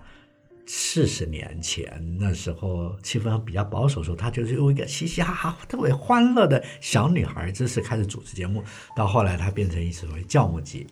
[0.66, 8.64] 四十年前那时候气氛比较保守的时候，她就是用一个嘻嘻哈哈、特别欢乐的小女孩姿势开始主持节目，
[8.96, 10.88] 到后来她变成一所谓教母级。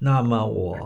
[0.00, 0.76] 那么我，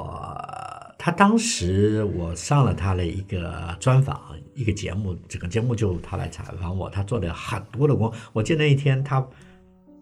[1.02, 4.20] 她当时我上了他的一个专访，
[4.54, 8.12] 一个节目，整个节目就他来采访我，他做了很多的工。
[8.34, 9.26] 我记得那一天他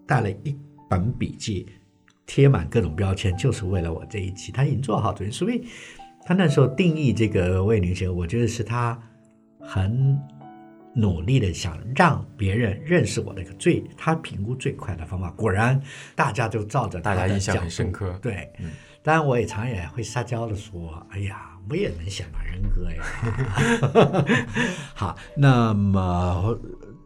[0.09, 0.59] 带了一
[0.91, 1.69] 本笔记，
[2.27, 5.69] 贴满各种标签，就是为了我这一期，他已经做好准备，所以
[6.27, 9.01] 他那时候定义这个为女性，我觉得是他
[9.61, 10.19] 很
[10.97, 15.31] 努力的想让别人认识我的一个最，他评估最快的方法。
[15.31, 15.81] 果然，
[16.17, 18.53] 大家就照着他的大家印象很深刻对，
[19.09, 23.03] 当然我也常也会撒娇的说：“哎呀，我也能想到人格呀。
[24.95, 26.59] ”好，那么，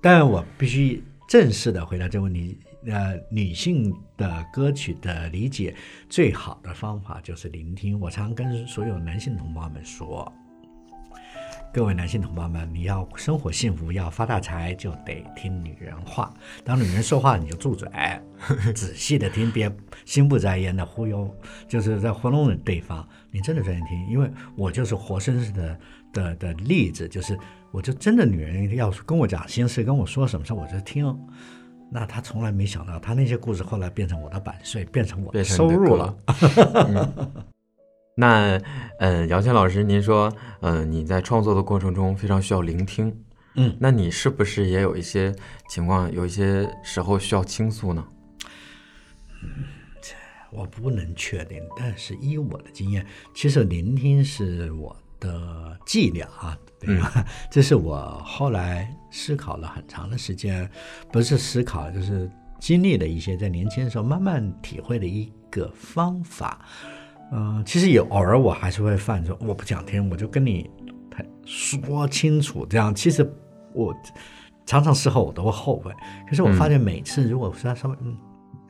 [0.03, 2.59] 但我必须正式的回答这个问题。
[2.87, 5.73] 呃，女性的歌曲的理解
[6.09, 8.01] 最好的方法就是聆听。
[8.01, 10.33] 我常跟所有男性同胞们说，
[11.75, 16.31] 各位男性同胞们，你要生活幸福，要发大财，就得听女人话。
[16.63, 17.89] 当女人说话，你就住嘴，
[18.75, 21.35] 仔细的听，别心不在焉的忽悠，
[21.67, 23.09] 就是在糊弄对方。
[23.31, 25.79] 你真的专心听，因为我就是活生生的
[26.13, 27.39] 的的例子，就是
[27.71, 31.19] 我就真的女人要跟我讲心事，跟我说什么事，我就听。
[31.91, 36.15] 那他从来没想到，他那些故事后来变成我的版税，变成我的收入了。
[38.15, 38.61] 那，
[38.99, 45.35] 嗯，姚谦老师，您说，嗯，你在创作的过程中非常需要聆听，嗯，那你是不是也有一些
[45.71, 48.07] 情况，有一些时候需要倾诉呢？
[50.51, 57.25] 我不能确定，但是依我的经验，其实聆听是我的伎俩啊，对吧？
[57.51, 60.71] 这是我后来思考了很长的时间，
[61.11, 66.61] 不是思考，就是经历了一些在年轻的时候慢慢体会的一个方法。
[67.33, 70.71] 嗯、其实有偶尔我还是会犯说，我不想听，我就跟你
[71.45, 73.29] 说清楚，这样其实
[73.73, 73.95] 我
[74.65, 75.93] 常常事后我都会后悔。
[76.29, 78.17] 可是我发现每次如果说他稍微嗯，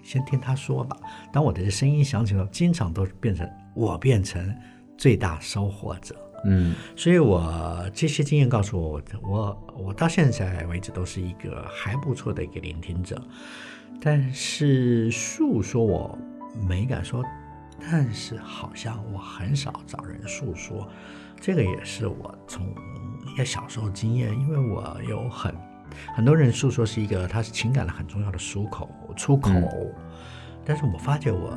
[0.03, 0.96] 先听他说吧，
[1.33, 4.55] 当我的声音响起了，经常都变成我变成
[4.96, 6.14] 最大收获者。
[6.44, 13.20] 嗯所以我这些经验告诉我，我我到现在为止都是一个还不错的一个聆听者，
[14.01, 16.18] 但是诉说我
[16.66, 17.22] 没敢说，
[17.90, 20.88] 但是好像我很少找人诉说，
[21.40, 22.64] 这个也是我从
[23.27, 25.55] 一个小时候经验，因为我有很
[26.14, 29.51] 很多人诉说是一个他是情感的很重要的出口出口，
[30.64, 31.53] 但是我发觉我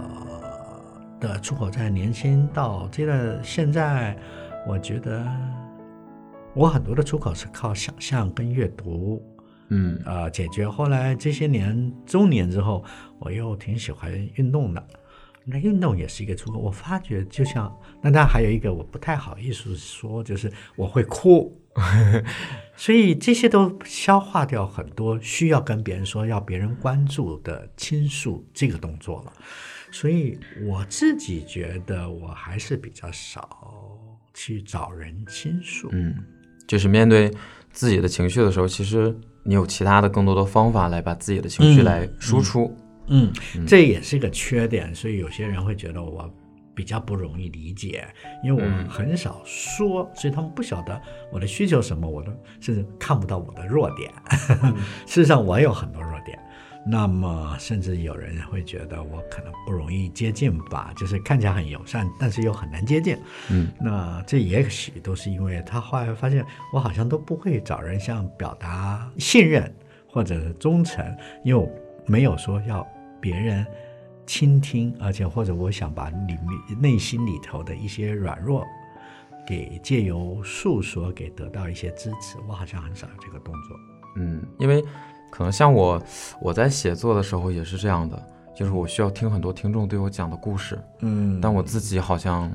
[1.19, 4.17] 的出口在年轻到这个现在，
[4.67, 5.25] 我觉得
[6.53, 9.23] 我很多的出口是靠想象跟阅读，
[9.69, 10.01] 嗯。
[10.05, 10.67] 呃解决。
[10.67, 12.83] 后来这些年中年之后，
[13.19, 14.87] 我又挺喜欢运动的，
[15.45, 16.57] 那运动也是一个出口。
[16.57, 21.55] 我发觉就像那当然还有一个我不太好意思说，就是我会哭，
[22.75, 29.33] 所以这些都消化掉很多需要跟别人说、要别人关注的倾诉这个动作了。
[29.91, 33.97] 所以我自己觉得我还是比较少
[34.33, 35.87] 去找人倾诉。
[35.93, 36.13] 嗯，
[36.67, 37.31] 就是面对
[37.71, 42.65] 自己的情绪的时候，其实你有其他的更多的方法来把自己的情绪嗯来输出。
[42.65, 42.84] 嗯，
[43.67, 46.33] 这也是个缺点，所以有些人会觉得我
[46.73, 48.05] 比较不容易理解，
[48.43, 54.11] 因为我很少说，所以他们不晓得我的需求什么，我都甚至看不到我的弱点。
[55.05, 56.37] 事实上，我有很多弱点。
[56.87, 63.17] 那么，甚至有人会觉得我可能不容易接近吧，就是看起来很友善，但是又很难接近。
[63.49, 69.73] 嗯，那这也许都是因为他后来发现我好像都不会找人像表达信任
[70.07, 71.03] 或者是忠诚，
[71.43, 71.67] 因为我
[72.05, 72.87] 没有说要
[73.25, 73.65] 别人
[74.27, 78.63] 倾听，而且或者我想把里面内心里头的一些软弱
[79.47, 83.75] 给借由诉说给得到一些支持，我好像很少有这个动作。
[84.17, 84.79] 嗯，因为
[85.31, 85.99] 可能像我，
[86.39, 92.51] 我在写作的时候也是这样的，就是我需要听很多听众对我讲的故事，嗯但我自己好像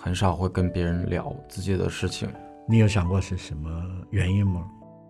[0.00, 2.28] 很少会跟别人聊自己的事情。
[2.68, 3.68] 你有想过是什么
[4.10, 4.64] 原因吗？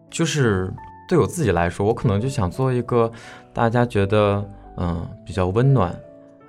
[0.08, 0.72] 就是
[1.06, 3.12] 对我自己来说，我可能就想做一个
[3.52, 4.42] 大家觉得
[4.76, 5.94] 嗯比较温暖，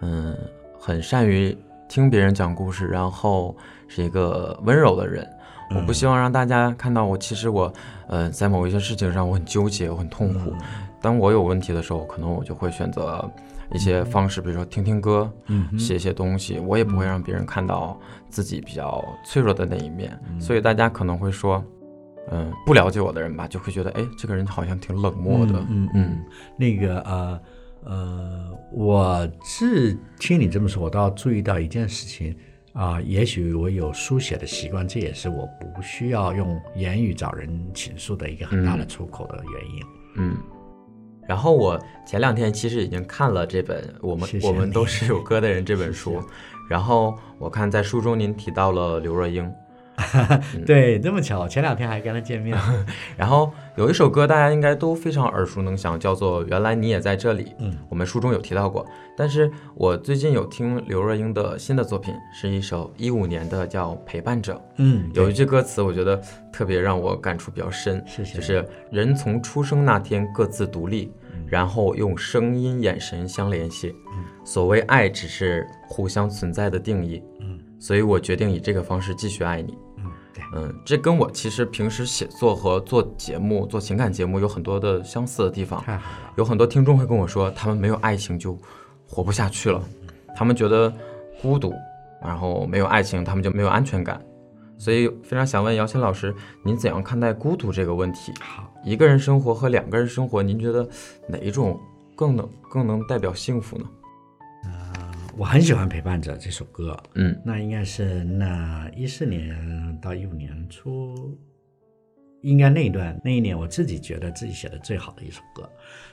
[0.01, 0.35] 嗯
[0.79, 3.55] 很善于听别人讲故事，然后
[3.87, 5.27] 是一个温柔的人。
[5.75, 7.71] 我不希望让大家看到我，其实我，
[8.07, 10.53] 呃，在某一些事情上我很纠结，我很痛苦。
[11.01, 13.29] 当我有问题的时候，可能我就会选择
[13.73, 16.57] 一些方式，比如说听听歌，嗯写写东西。
[16.57, 20.17] 我也不会让别人看到自己比较脆弱的那一面。
[20.39, 21.61] 所以大家可能会说，
[22.31, 25.59] 嗯、不了解我的人吧，就会觉得，哎，这个人好像挺冷漠的。
[25.69, 26.23] 嗯嗯，
[26.55, 27.37] 那个呃
[27.85, 32.35] 呃，我是听你这么说，我倒要注意到一件事情
[32.73, 39.83] 啊、也许我有书写的习惯，这也是我不需要用言语找人倾诉的一个很大的出口的原因。
[40.17, 40.37] 嗯。
[41.27, 46.21] 然后我前两天其实已经看了这本《我们我们都是有歌的人》这本书，
[46.69, 49.51] 然后我看在书中您提到了刘若英，
[50.65, 52.57] 对，这么巧，前两天还跟他见面。
[53.17, 57.45] 然后有一首歌大家应该都非常耳熟能详，叫做《原来你也在这里》。
[57.57, 58.86] 嗯，我们书中有提到过。
[59.17, 64.53] 但是我最近有听刘若英的新的作品，是一首一五年的叫《陪伴者》。
[64.77, 66.21] 嗯，有一句歌词，我觉得
[66.53, 68.03] 特别让我感触比较深，
[68.36, 71.12] 就是人从出生那天各自独立，
[71.47, 73.95] 然后用声音、眼神相联系。
[74.45, 77.21] 所谓爱，只是互相存在的定义。
[77.39, 79.75] 嗯，所以我决定以这个方式继续爱你。
[80.54, 85.82] 嗯，对，嗯，这跟我其实平时写作和做节目、做情感节目有很多的相似的地方。
[85.82, 86.34] 太好了。
[86.38, 88.58] 有很多听众会跟我说，他们没有爱情就
[89.08, 89.82] 活不下去了，
[90.36, 90.93] 他们觉得
[91.41, 91.73] 孤独，
[92.21, 94.21] 然后没有爱情，他们就没有安全感。
[94.78, 98.32] 所以非常想问姚谦老师，您怎样看待孤独这个问题？
[98.39, 100.88] 好，一个人生活和两个人生活，您觉得
[101.28, 101.80] 哪一种
[102.15, 103.86] 更能更能代表幸福呢？
[105.38, 107.39] 我很喜欢《陪伴者》这首歌，嗯。
[107.45, 111.38] 那应该是那一四年到一五年初，
[112.41, 115.69] 应该那一段那一年，我自己觉得自己写的最好的一首歌。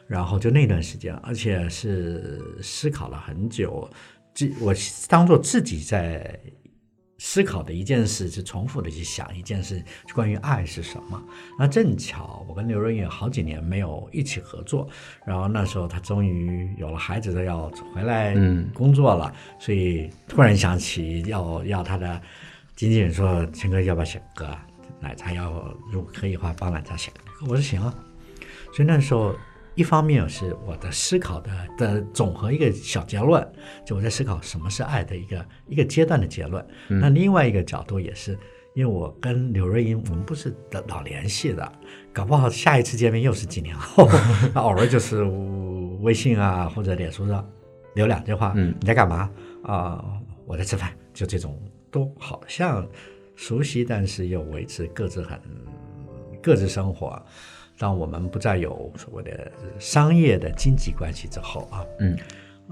[0.07, 3.89] 然后就那段时间，而且是思考了很久，
[4.35, 4.75] 自我
[5.09, 6.39] 当做自己在
[7.19, 11.23] 思考的一件事，是重复的去想一件事，就关于爱是什么。
[11.59, 14.89] 那正巧我跟刘润也好几年没有一起合作，
[15.25, 22.21] 然后那时候他终于有了孩子都要回来嗯工作了，所以突然想起要要他的
[22.75, 24.67] 经纪人说：“陈哥要不要写歌啊？
[25.01, 27.95] 奶茶要如果可以的话帮奶茶写歌。”我说行啊。
[28.75, 29.37] 所以那时候
[29.75, 33.47] 一方面是我的思考的的总和一个小结论，
[33.85, 36.65] 就我在思考什么是爱的一个一个阶段的结论。
[36.89, 38.39] 那另外一个角度也是。
[38.77, 41.73] 因为我跟刘瑞英，我们不是的老联系的，
[42.13, 44.09] 搞不好下一次见面又是几年后，
[44.53, 45.23] 那偶尔就是
[46.01, 47.49] 微信啊或者脸书上
[47.95, 49.31] 留两句话，嗯你在干嘛
[49.63, 50.05] 啊、
[50.45, 51.57] 我在吃饭，就这种
[51.89, 52.85] 都好像
[53.37, 55.41] 熟悉，但是又维持各自很
[56.43, 57.25] 各自生活。
[57.79, 62.17] 当我们不再有所谓的商业的经济关系之后啊，嗯。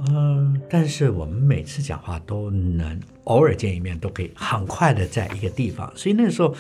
[0.09, 6.55] 嗯，但是我们每次讲话都能偶尔见一面，都可以很快的在一个地方，所以那时候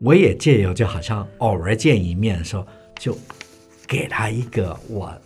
[0.00, 2.66] 我也借由就好像偶尔见一面的时候，
[2.98, 3.16] 就
[3.86, 5.16] 给他一个我，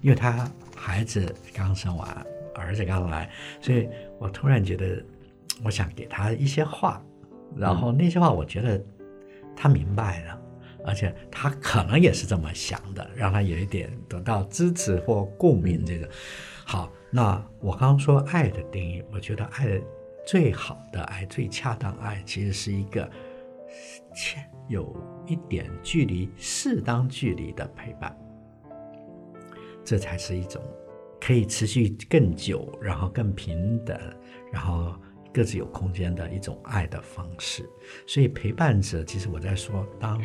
[0.00, 3.28] 因为他孩子刚生完，儿子刚来，
[3.60, 3.88] 所以
[4.20, 5.04] 我突然觉得
[5.64, 7.02] 我想给他一些话，
[7.56, 8.80] 然后那些话我觉得
[9.56, 10.39] 他明白了。
[10.84, 15.84] 而且他可能也是这么想的，让他有一点得到支持或共鸣。
[15.84, 16.08] 这个
[16.64, 19.80] 好，那我刚刚说爱的定义，我觉得爱
[20.26, 23.10] 最好的爱、最恰当爱，其实是一个
[24.68, 28.16] 有一点距离、适当距离的陪伴，
[29.84, 30.62] 这才是一种
[31.20, 33.98] 可以持续更久，然后更平等，
[34.52, 34.94] 然后
[35.32, 37.68] 各自有空间的一种爱的方式。
[38.06, 40.20] 所以陪伴者，其实我在说，当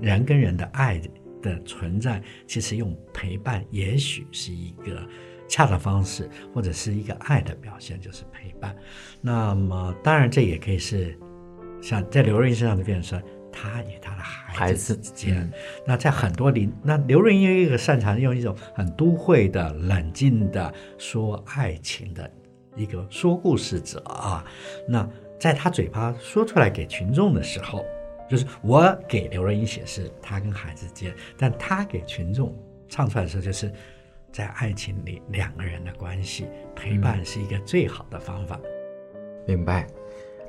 [0.00, 1.00] 人跟人的爱
[1.42, 5.06] 的存在，其实用陪伴，也许是一个
[5.48, 8.74] 恰当方式，或者是一个爱的表现，就是陪伴。
[9.20, 11.18] 那么，当然这也可以是
[11.80, 15.36] 像在刘润英身上的变成说，他与他的孩孩子子之间。
[15.36, 15.52] 嗯
[15.86, 22.30] 那在很多领，那刘润英有一个擅长用一种很都会的、冷静的说爱情的
[22.76, 24.44] 一个说故事者啊。
[24.88, 25.06] 那
[25.38, 27.84] 在他嘴巴说出来给群众的时候，
[28.28, 32.56] 就是我给刘若英写是她跟孩子之间，但她给群众
[32.88, 33.72] 唱出来的时候，就是
[34.32, 38.58] 在爱情里两个人的关系，陪伴是一个最好的方法。
[39.46, 39.86] 明白。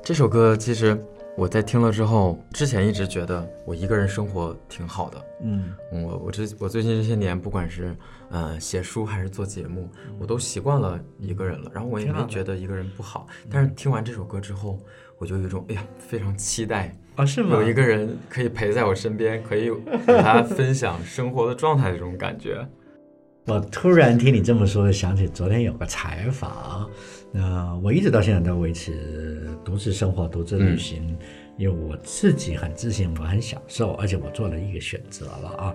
[0.02, 1.02] 这首歌其实
[1.34, 5.24] 我在听了之后，之前一直觉得我一个人生活挺好的。
[5.42, 7.96] 嗯我我这我最近这些年，不管是
[8.28, 11.70] 呃写书还是做节目，我都习惯了一个人了。
[11.74, 13.26] 然后我也没觉得一个人不好。
[13.50, 14.78] 但是听完这首歌之后，
[15.16, 17.56] 我就有一种哎呀，非常期待哦，是吗？
[17.56, 22.66] 有一个人可以陪在我身边，可以和他分享生活的状态的这种感觉。
[23.46, 26.90] 我突然听你这么说，想起昨天有个采访，
[27.30, 31.16] 那、我一直到现在都维持独自生活、独自旅行，
[31.58, 35.74] 因为我自己很自信，我很享受，而且我做了一个选择了啊。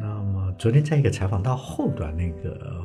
[0.00, 2.80] 那么昨天在一个采访到后端，那个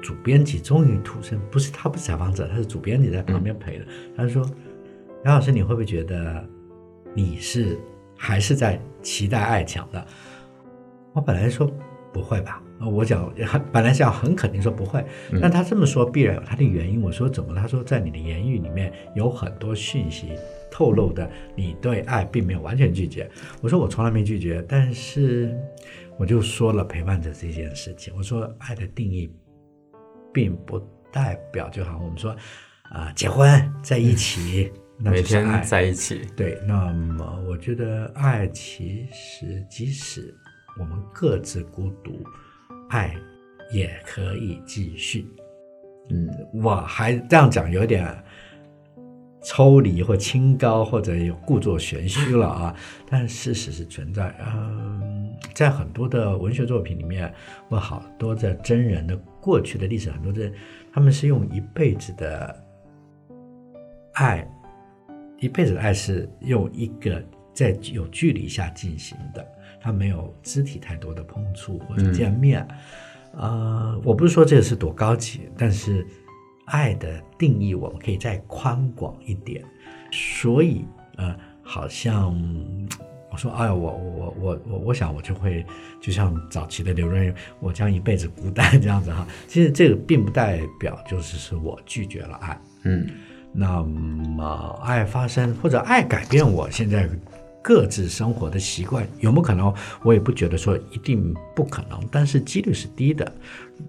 [0.00, 3.84] 主编辑终于吐声，不是他不是采访者，他是主编辑在旁边陪的，
[4.16, 4.44] 他说
[5.24, 6.46] ：“杨老师，你会不会觉得
[7.14, 7.78] 你是
[8.16, 10.06] 还是在期待爱情的？”
[11.14, 11.70] 我本来说
[12.12, 15.04] 不会吧，呃我讲很本来想很肯定说不会，
[15.40, 17.00] 但他这么说必然有他的原因。
[17.00, 17.54] 我说怎么？
[17.54, 20.32] 他说在你的言语里面有很多讯息
[20.70, 23.30] 透露的，你对爱并没有完全拒绝。
[23.62, 25.56] 我说我从来没拒绝，但是
[26.18, 28.12] 我就说了陪伴着这件事情。
[28.16, 29.32] 我说爱的定义
[30.32, 30.80] 并不
[31.12, 32.34] 代表就好像我们说
[32.90, 40.34] 啊、结婚在一起，那每天爱在一起，对，那么我觉得爱其实即使
[40.78, 42.24] 我们各自孤独，
[42.90, 43.14] 爱
[43.72, 45.26] 也可以继续。
[46.10, 46.28] 嗯，
[46.62, 48.06] 我还这样讲有点
[49.42, 52.76] 抽离或清高，或者有故作玄虚了啊。
[53.10, 57.32] 但事实是存在，嗯，在很多的文学作品里面，
[57.68, 60.52] 或好多的真人的过去的历史，很多的
[60.92, 62.64] 他们是用一辈子的
[64.12, 64.46] 爱
[65.40, 67.22] 一辈子的爱是用一个
[67.52, 69.46] 在有距离下进行的，
[69.80, 72.66] 它没有肢体太多的碰触或者见面。
[73.32, 76.06] 呃，我不是说这个是多高级，但是
[76.66, 79.64] 爱的定义我们可以再宽广一点。
[80.12, 80.84] 所以
[81.16, 82.32] 呃，好像
[83.32, 85.66] 我说，哎呀，我我我我我想我就会
[86.00, 89.26] 就像早期的刘润，我将一辈子孤单这样子哈。
[89.48, 93.08] 其实这个并不代表就是是我拒绝了爱，嗯
[93.54, 97.08] 那么爱发生或者爱改变我现在
[97.62, 99.72] 各自生活的习惯，有没有可能？
[100.02, 103.32] 我也不觉得说一定不可能，但是几率是低的，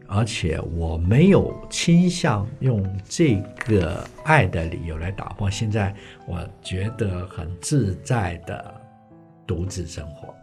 [0.07, 3.35] 而且我没有倾向用这
[3.65, 5.93] 个爱的理由来打破现在
[6.25, 8.73] 我觉得很自在的
[9.45, 10.33] 独自生活。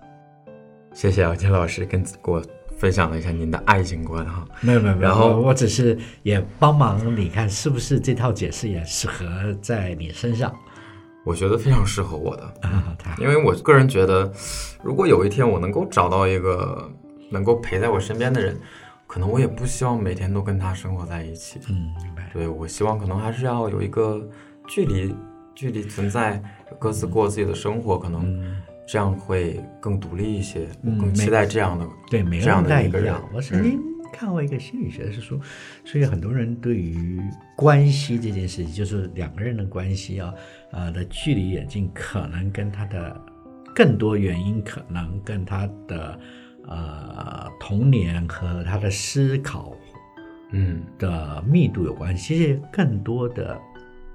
[0.93, 2.45] 谢谢姚谦老师跟给我
[2.83, 4.45] 分享了一下您的爱情观哈。
[4.61, 9.25] 没有没有，没有然后我我只是也帮忙你看是不是这套解释也适合
[9.63, 10.53] 在你身上
[11.25, 12.53] 我觉得非常适合我的，
[13.19, 14.33] 因为我个人觉得，
[14.83, 16.91] 如果有一天我能够找到一个
[17.31, 18.59] 能够陪在我身边的人，
[19.07, 21.61] 可能我也不希望每天都跟他生活在一起。
[21.69, 22.29] 嗯，明白。
[22.33, 24.21] 对我希望可能还是要有一个
[24.67, 25.15] 距离，
[25.55, 26.43] 距离存在，
[26.81, 28.23] 各自过自己的生活，可能
[28.87, 30.67] 这样会更独立一些。
[30.83, 33.15] 我嗯更期待这样的，对，每个这样人不太的一个人。
[33.33, 33.81] 我曾经
[34.13, 35.41] 看过一个心理学的书，
[35.85, 37.21] 所以很多人对于
[37.57, 40.35] 关系这件事情，就是两个人的关系啊，
[40.71, 43.19] 呃的距离远近，可能跟他的
[43.75, 46.19] 更多原因，可能跟他的
[46.69, 49.75] 呃童年和他的思考
[50.51, 52.37] 嗯的密度有关系。
[52.37, 53.59] 其实更多的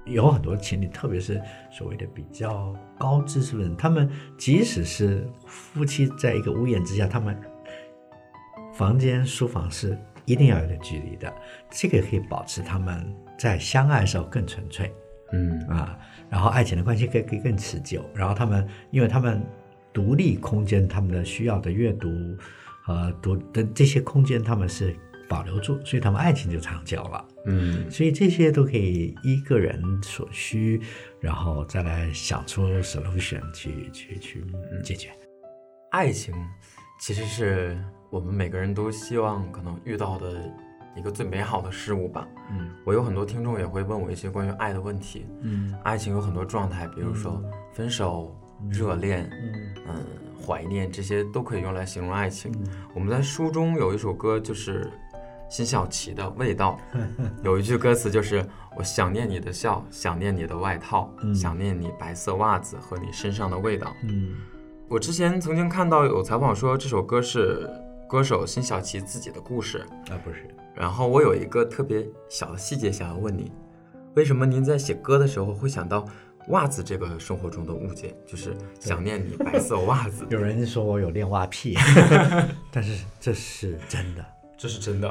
[0.08, 1.40] 有很多情侣，特别是
[1.70, 7.38] 所谓的比较高知识分子，他们即使是夫妻在一个屋檐之下，他们
[8.74, 11.32] 房间、书房是一定要有点距离的，
[11.70, 13.04] 这个可以保持他们
[13.38, 14.92] 在相爱的时候更纯粹。
[15.30, 15.98] 嗯啊，
[16.30, 18.02] 然后爱情的关系可以可以更持久。
[18.14, 19.44] 然后他们，因为他们
[19.92, 22.08] 独立空间，他们的需要的阅读
[22.82, 24.96] 和读的这些空间，他们是
[25.28, 27.24] 保留住，所以他们爱情就长久了。
[27.46, 30.80] 嗯所以这些都可以依个人所需，
[31.20, 34.44] 然后再来想出 solution 去去去
[34.82, 35.10] 解决。
[35.90, 36.34] 爱情
[37.00, 37.78] 其实是
[38.10, 40.42] 我们每个人都希望可能遇到的
[40.96, 42.26] 一个最美好的事物吧。
[42.50, 45.26] 嗯我有很多听众也会问我一些关于爱的问题。
[45.42, 48.34] 嗯爱情有很多状态，比如说分手、
[48.68, 50.06] 热恋、嗯嗯、
[50.44, 52.52] 怀念，这些都可以用来形容爱情。
[52.94, 54.90] 我们在书中有一首歌，就是
[55.48, 56.78] 辛晓琪的《味道
[57.42, 58.44] 》，有一句歌词就是
[58.76, 63.92] “我想念你的笑，想念你的外套，想念你白色袜子和你身上的味道”。
[64.04, 64.36] 嗯
[64.90, 67.68] 我之前曾经看到有采访说这首歌是
[68.08, 73.52] 歌手辛晓琪自己的故事，啊不是，然后我有一个特别小的细节想要问你，
[74.14, 76.06] 为什么您在写歌的时候会想到
[76.48, 80.26] 袜子这个生活中的物件，就是想念你白色袜子？
[80.30, 81.76] 有人说我有恋袜癖，
[82.72, 84.24] 但是这是真的。
[84.58, 85.08] 这是真的。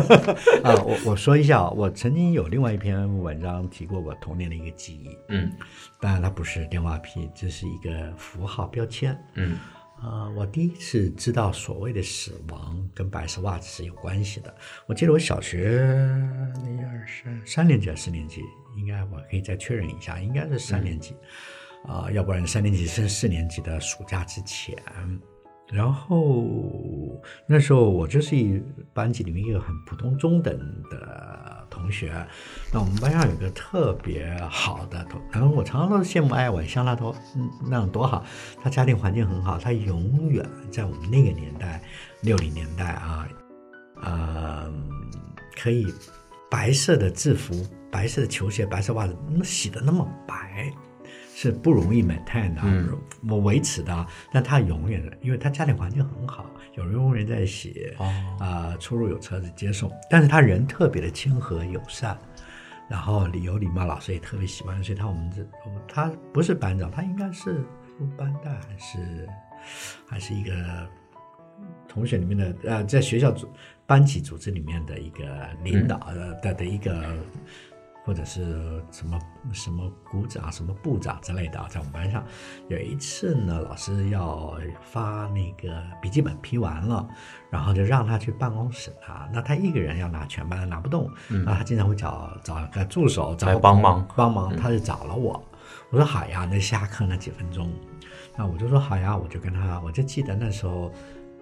[0.64, 5.52] 啊，我我说一下啊，我曾经有另外一篇文章提过我童年的一个记忆，嗯
[6.00, 9.16] 当然它不是电话癖，这是一个符号标签。
[9.34, 9.58] 嗯
[10.00, 14.54] 啊、我第一次知道所谓的死亡跟白色袜子是有关系的。
[14.86, 15.72] 我记得我小学
[16.64, 18.40] 一二三三年级还是四年级，
[18.76, 21.16] 应该我可以再确认一下，应该是三年级，
[21.84, 24.76] 啊、要不然三年级升四年级的暑假之前。
[25.70, 26.46] 然后
[27.46, 28.62] 那时候我就是一
[28.94, 30.58] 班级里面一个很普通中等
[30.90, 32.10] 的同学，
[32.72, 38.24] 那我们班上有个特别好的同，然后我常常都羡慕哎，我像他多嗯那样多好，
[38.62, 41.82] 他家庭环境很好，他永远在我们那个年代
[42.22, 43.28] 六零年代啊，
[44.02, 44.72] 呃，
[45.54, 45.86] 可以
[46.50, 47.54] 白色的制服、
[47.90, 50.72] 白色的球鞋、白色袜子，那洗的那么白。
[51.40, 62.18] 是不容易 maintain 的，嗯我维持的，但他永远的，因为他家里环境很好，有人工人在洗，哦啊、出入有车子接送，但是他人特别的亲和友善，
[62.90, 67.64] 然后有礼貌，老师也特别喜欢，所以他我们这我们他不是班长，他应该是
[67.96, 69.28] 副班带还是
[70.08, 70.52] 还是一个
[71.86, 73.48] 同学里面的呃，在学校组
[73.86, 77.16] 班级组织里面的一个领导的的的一个。
[78.08, 79.18] 或者是什么
[79.52, 82.24] 什么股长、什么部长之类的啊，在我们班上
[82.68, 87.06] 有一次呢，老师要发那个笔记本批完了，
[87.50, 89.28] 然后就让他去办公室拿。
[89.30, 91.10] 那他一个人要拿全班拿不动，
[91.44, 95.38] 那他经常会找找个助手找来帮忙帮忙，他就找了我。
[95.90, 97.70] 我说好呀，那下课那几分钟，
[98.38, 100.90] 那我就说好呀，我就跟他，我就记得那时候，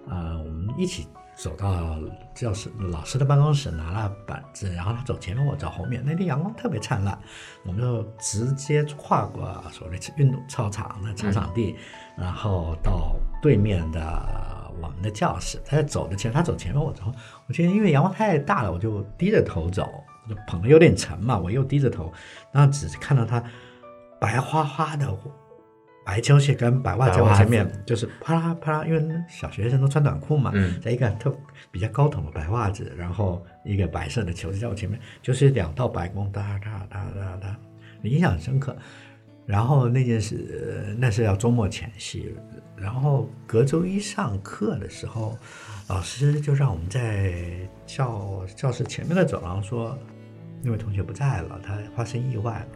[0.09, 1.07] 呃，我们一起
[1.37, 1.99] 走到
[2.33, 6.01] 教室老师的办公室，拿了板子，然后他走前面，我走后面。
[6.03, 7.17] 那天阳光特别灿烂，
[7.63, 11.75] 我们就直接跨过所谓的运动操场的操场地，
[12.17, 15.61] 然后到对面的我们的教室。
[15.63, 17.13] 他在走的前，他走前面，我走后。
[17.47, 19.87] 我觉得因为阳光太大了，我就低着头走，
[20.27, 22.11] 我就捧的有点沉嘛，我又低着头，
[22.51, 23.43] 然后只是看到他
[24.19, 25.07] 白花花的
[26.07, 31.35] 白球鞋跟白袜在我前面，就是啪啦啪啦，因为小学生都穿短裤嘛，嗯在一个特
[31.69, 37.59] 比较高筒的白袜子，然后一个白色的球在我前面，就是两道白光哒哒哒哒哒，
[38.03, 38.73] 印象很深刻。
[39.45, 42.33] 然后那件事，呃那是要周末前夕，
[42.77, 45.37] 然后隔周一上课的时候，
[45.89, 47.33] 老师就让我们在
[47.85, 49.97] 教教室前面的走廊说，
[50.63, 52.67] 那位同学不在了，他发生意外了。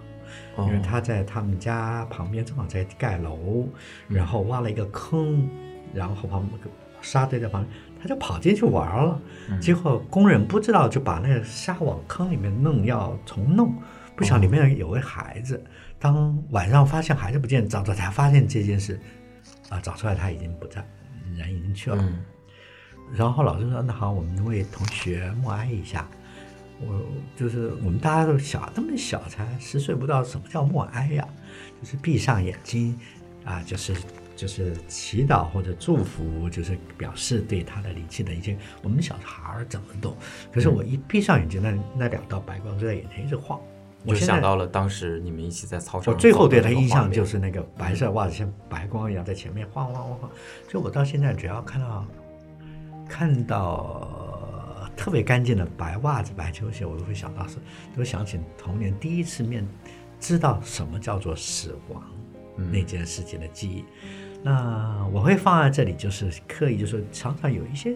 [0.55, 3.67] 哦因为他在他们家旁边正好在盖楼，
[4.07, 5.49] 然后挖了一个坑，
[5.93, 6.59] 然后旁边
[7.01, 9.19] 沙堆在旁边，他就跑进去玩了。
[9.59, 13.73] 结果工人不知道就把那个沙往坑里面弄，要重弄，
[14.15, 15.63] 不想里面有个孩子。
[15.99, 18.99] 当晚上发现孩子不见，找找才发现这件事，
[19.69, 20.83] 啊，找出来他已经不在，
[21.35, 21.97] 人已经去了。
[21.99, 22.23] 嗯
[23.13, 26.07] 然后老师说：“那好，我们为同学默哀一下。”
[26.85, 27.01] 我
[27.35, 31.27] 就是我们大家都小，那么小才十岁，不到什么叫默哀呀，
[31.81, 32.99] 就是闭上眼睛
[33.45, 33.93] 啊，就是
[34.35, 38.57] 就是祈祷或者祝福，就是表示对他的离去的一些。
[38.81, 40.15] 我们小孩儿怎么懂？
[40.51, 43.59] 可是我一闭上眼睛，那那两道白光就在眼前一直晃。
[44.03, 46.11] 我就想到了当时你们一起在操场。
[46.11, 50.31] 我最后对他印象就是那个白色袜子像白光一样在前面晃晃晃晃。
[50.67, 52.03] 就我到现在只要看到
[53.07, 54.40] 看到
[55.01, 57.57] 特别干净的白袜子、白球鞋，我都会想到是，
[57.97, 59.67] 都想起童年第一次面
[60.19, 62.03] 知道什么叫做死亡
[62.71, 63.83] 那件事情的记忆。
[64.43, 67.95] 那我会放在这里，就是刻意，就是常常有一些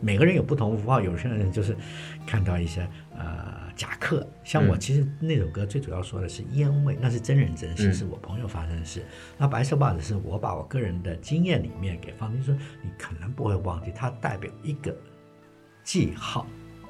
[0.00, 1.76] 每个人有不同符号，有些人就是
[2.24, 9.04] 看到一些呃夹克，像我其实那首歌最主要说的是烟味，那是真人真事，嗯是我朋友发生的事。
[9.36, 14.96] 那白色袜子是我把我个人的经验里面给放进去，说你可能不会忘记，它代表一个
[15.88, 16.46] 记号，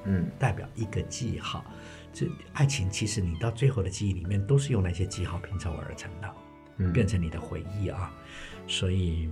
[0.07, 1.65] 嗯代表一个记号。
[2.13, 6.29] 这爱情其实你到最后的记忆里面都是用那些记号拼凑而成的。
[6.79, 8.13] 嗯变成你的回忆啊。
[8.67, 9.29] 所以，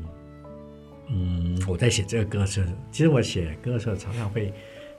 [1.08, 4.54] 嗯，我在写这个歌的时候，其实我写歌的时候常常会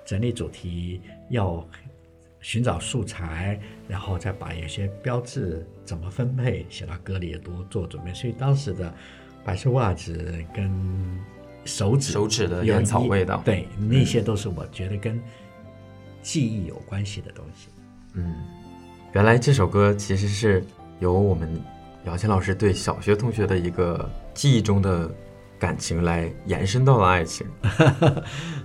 [0.06, 1.00] 整理主题，
[1.30, 1.66] 要
[2.42, 3.58] 寻找素材，
[3.88, 8.14] 然后再把有些标志怎么分配写到歌里也多做准备。
[8.14, 8.94] 所以当时的
[9.46, 10.70] 白色袜子跟
[11.68, 15.22] 手指手指的烟草味道对，那些都是我觉得跟
[16.24, 17.68] 记忆有关系的东西。
[18.14, 18.34] 嗯，
[19.14, 20.66] 原来这首歌其实是
[21.00, 21.48] 由我们
[22.06, 25.12] 姚谦老师对小学同学的一个记忆中的
[25.60, 27.46] 感情来延伸到了爱情。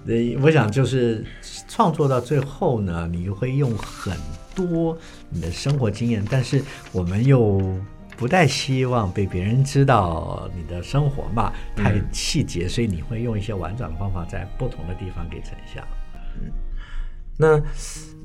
[0.07, 1.24] 呃，我想就是
[1.68, 4.16] 创作到最后呢，你会用很
[4.55, 4.96] 多
[5.28, 7.61] 你的生活经验，但是我们又
[8.23, 15.83] 不太希望被别人知道你的生活嘛，太细节，所以你会用一些婉转的方法，在不同的地方给呈现。
[16.41, 16.53] 嗯
[17.37, 17.61] 那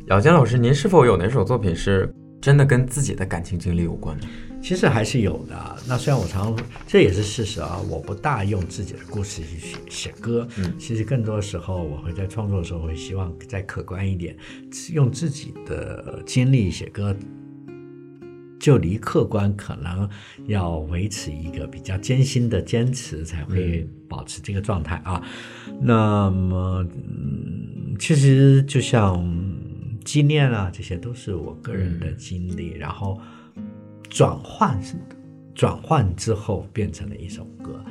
[0.05, 4.27] 姚谦老师，您是否有哪首作品是真的跟自己的感情经历有关呢？
[4.61, 5.75] 其实还是有的。
[5.87, 10.47] 那虽然我常，这也是事实啊，我不大用自己的故事去写写歌。
[10.57, 14.37] 嗯其实更多时候，我会在创作的时候会希望再客观一点，
[14.93, 17.15] 用自己的经历写歌，
[18.59, 20.09] 就离客观可能
[20.47, 25.21] 要维持一个比较艰辛的坚持，才会保持这个状态啊。
[25.81, 29.23] 那么，嗯，其实就像
[30.03, 33.19] 纪念啊，这些都是我个人的经历，然后
[34.09, 34.95] 转换是
[35.53, 37.83] 转换之后变成了一首歌。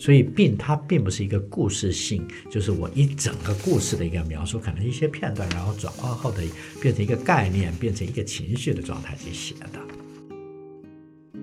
[0.00, 6.42] 所以并它并不是一个故事性，就是我一整个故事的一个描述，可能一些片段，然后转化后的
[6.80, 9.78] 变成一个概念，变成一个情绪的状态去写的。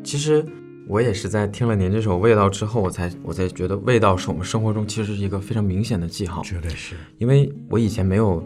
[0.03, 0.43] 其实
[0.87, 6.41] 我也是在听了您这首《味道》之后，我才我才觉得味道是我们生活中其实是一个非常明显的记号。
[6.41, 6.95] 绝对是。
[7.19, 8.43] 因为我以前没有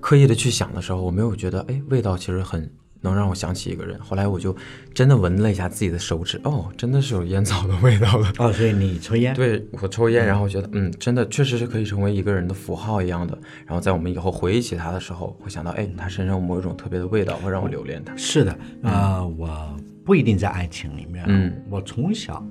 [0.00, 2.70] 刻意的去想的时候，我没有觉得，哎，味道其实很
[3.00, 3.98] 能让我想起一个人。
[4.00, 4.54] 后来我就
[4.94, 8.32] 真的闻了一下自己的手指，哦，真的是有烟草的味道了。
[8.38, 9.34] 哦，所以你抽烟？
[9.34, 13.36] 对我抽烟，然后觉得，嗯，真的确实是可以成为一个人的符号一样的。
[13.66, 18.16] 然后在我们以后回忆起他的时候，会想到，哎，他身上有某一种特别的味道，会让我留恋他。
[18.16, 22.44] 是的，呃，我不一定在爱情里面，嗯，我从小，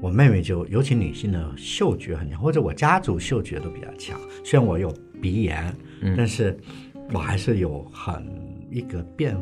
[0.00, 4.18] 我妹妹就尤其女性的嗅觉很强，或者我家族嗅觉都比较强。
[4.44, 6.56] 虽然我有鼻炎，嗯但是
[7.12, 8.24] 我还是有很
[8.70, 9.36] 一个变。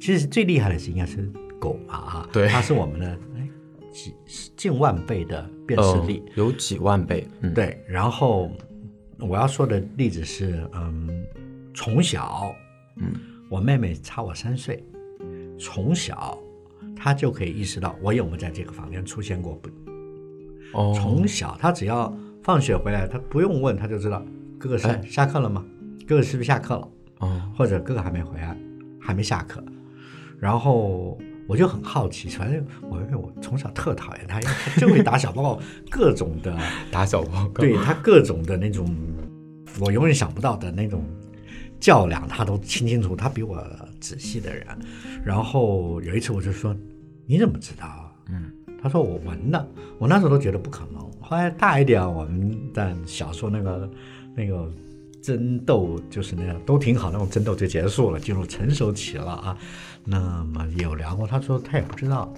[0.00, 1.30] 其实最厉害的是应该是
[1.60, 3.06] 狗嘛啊，对它是我们的
[3.36, 3.48] 哎
[3.92, 4.14] 几
[4.56, 6.22] 近万倍的辨识哦力。
[6.34, 8.50] 有几万倍，嗯，，对，然后
[9.18, 11.24] 我要说的例子是，嗯，
[11.72, 12.52] 从小，
[12.96, 13.12] 嗯，
[13.48, 14.84] 我妹妹差我三岁，
[15.58, 16.36] 从小
[16.96, 19.54] 她就可以意识到我有没有在这个房间出现过。
[19.54, 19.68] 不，
[20.72, 22.12] 哦，从小她只要
[22.42, 24.24] 放学回来，她不用问，她就知道
[24.58, 25.64] 哥哥下哎下课了吗？
[26.08, 26.88] 哥哥是不是下课了？
[27.22, 28.56] 哦，或者哥哥还没回来，
[29.00, 29.64] 还没下课。
[30.38, 31.16] 然后
[31.46, 36.56] 我就很好奇，反正我因为我从小特讨厌他，因为他就会打小报告，各种的
[36.90, 38.94] 打小报告，对他各种的那种，
[39.80, 41.04] 我永远想不到的那种
[41.78, 43.14] 较量，他都清清楚。
[43.14, 43.64] 他比我
[44.00, 44.66] 仔细的人。
[45.24, 46.74] 然后有一次我就说
[47.26, 48.50] ：“你怎么知道啊？”嗯，
[48.82, 49.68] 他说：“我闻的。”
[49.98, 51.00] 我那时候都觉得不可能。
[51.20, 53.88] 后来大一点，我们在小说那个
[54.34, 54.68] 那个
[55.22, 59.56] 争斗，就是那样都挺好，那种争斗就结束了，进入成熟期了啊。
[60.04, 62.34] 那么有聊过，他说他也不知道，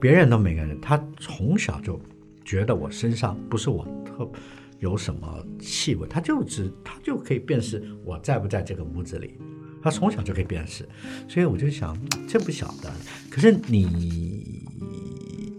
[0.00, 1.98] 别人都每个人，他从小就
[2.44, 4.28] 觉得我身上不是我特
[4.80, 9.38] 有什么气味，他就只他就可以辨识我在不在这个屋子里，
[9.80, 10.86] 他从小就可以辨识，
[11.28, 12.92] 所以我就想这不晓得，
[13.30, 14.53] 可是你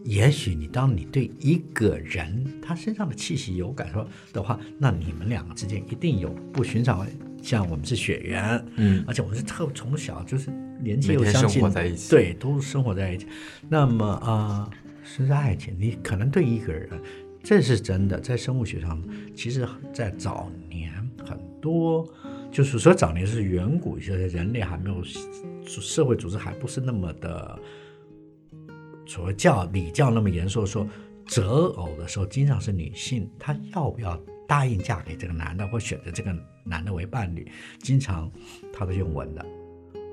[0.05, 7.05] 也许你当你对一个人他身上的气息有感受的话，那你们两个之间一定有不寻常。
[7.41, 10.49] 像我们是血缘，嗯而且我们是特从小就是
[10.81, 13.27] 年纪又相近，活在一起对，都生活在一起。
[13.69, 14.67] 那么啊，
[15.03, 16.89] 是爱情，你可能对一个人，
[17.43, 18.99] 这是真的，在生物学上，
[19.35, 20.91] 其实，在早年
[21.23, 22.03] 很多，
[22.51, 25.03] 就是说早年是远古，就是人类还没有
[25.67, 27.59] 社会组织还不是那么的
[29.05, 30.87] 所谓教礼教那么严肃，说
[31.27, 37.47] 择偶的时候，经常是女性她要不要答应嫁给这个男的，或选择这个男的为伴侣，
[37.79, 38.31] 经常
[38.73, 39.45] 她都用文的。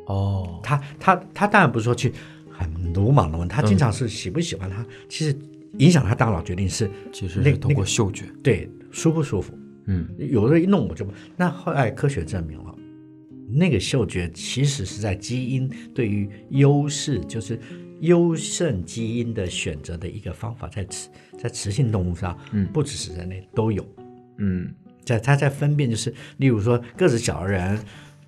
[0.06, 2.12] 哦，她她她当然不是说去
[2.50, 5.36] 很鲁莽的问，她经常是喜不喜欢他，其实
[5.78, 9.56] 影响他大脑决定是其实那是通过嗅觉，对舒不舒服。
[9.86, 12.74] 嗯，有的一弄我就不，那后来科学证明了，
[13.48, 17.58] 那个嗅觉其实是在基因对于优势，就是
[18.02, 21.08] 优胜基因的选择的一个方法，在雌
[21.40, 23.84] 在雌性动物上，嗯不只是人类都有。
[24.38, 24.72] 嗯，
[25.04, 27.78] 在它在分辨，就是例如说个子小的人，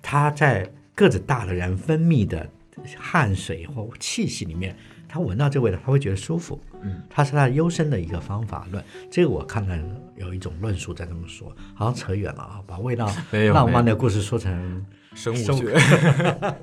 [0.01, 2.49] 他在个子大的人分泌的
[2.97, 4.75] 汗水或气息里面，
[5.09, 6.59] 他闻到这味道，他会觉得舒服。
[6.81, 8.83] 嗯，它是他优生的一个方法论。
[9.09, 9.75] 这个我看到
[10.15, 15.75] 有一种论述在这么说，好像扯远了啊，把味道没有浪漫没的故事说成生物生物学，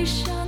[0.00, 0.39] 悲伤。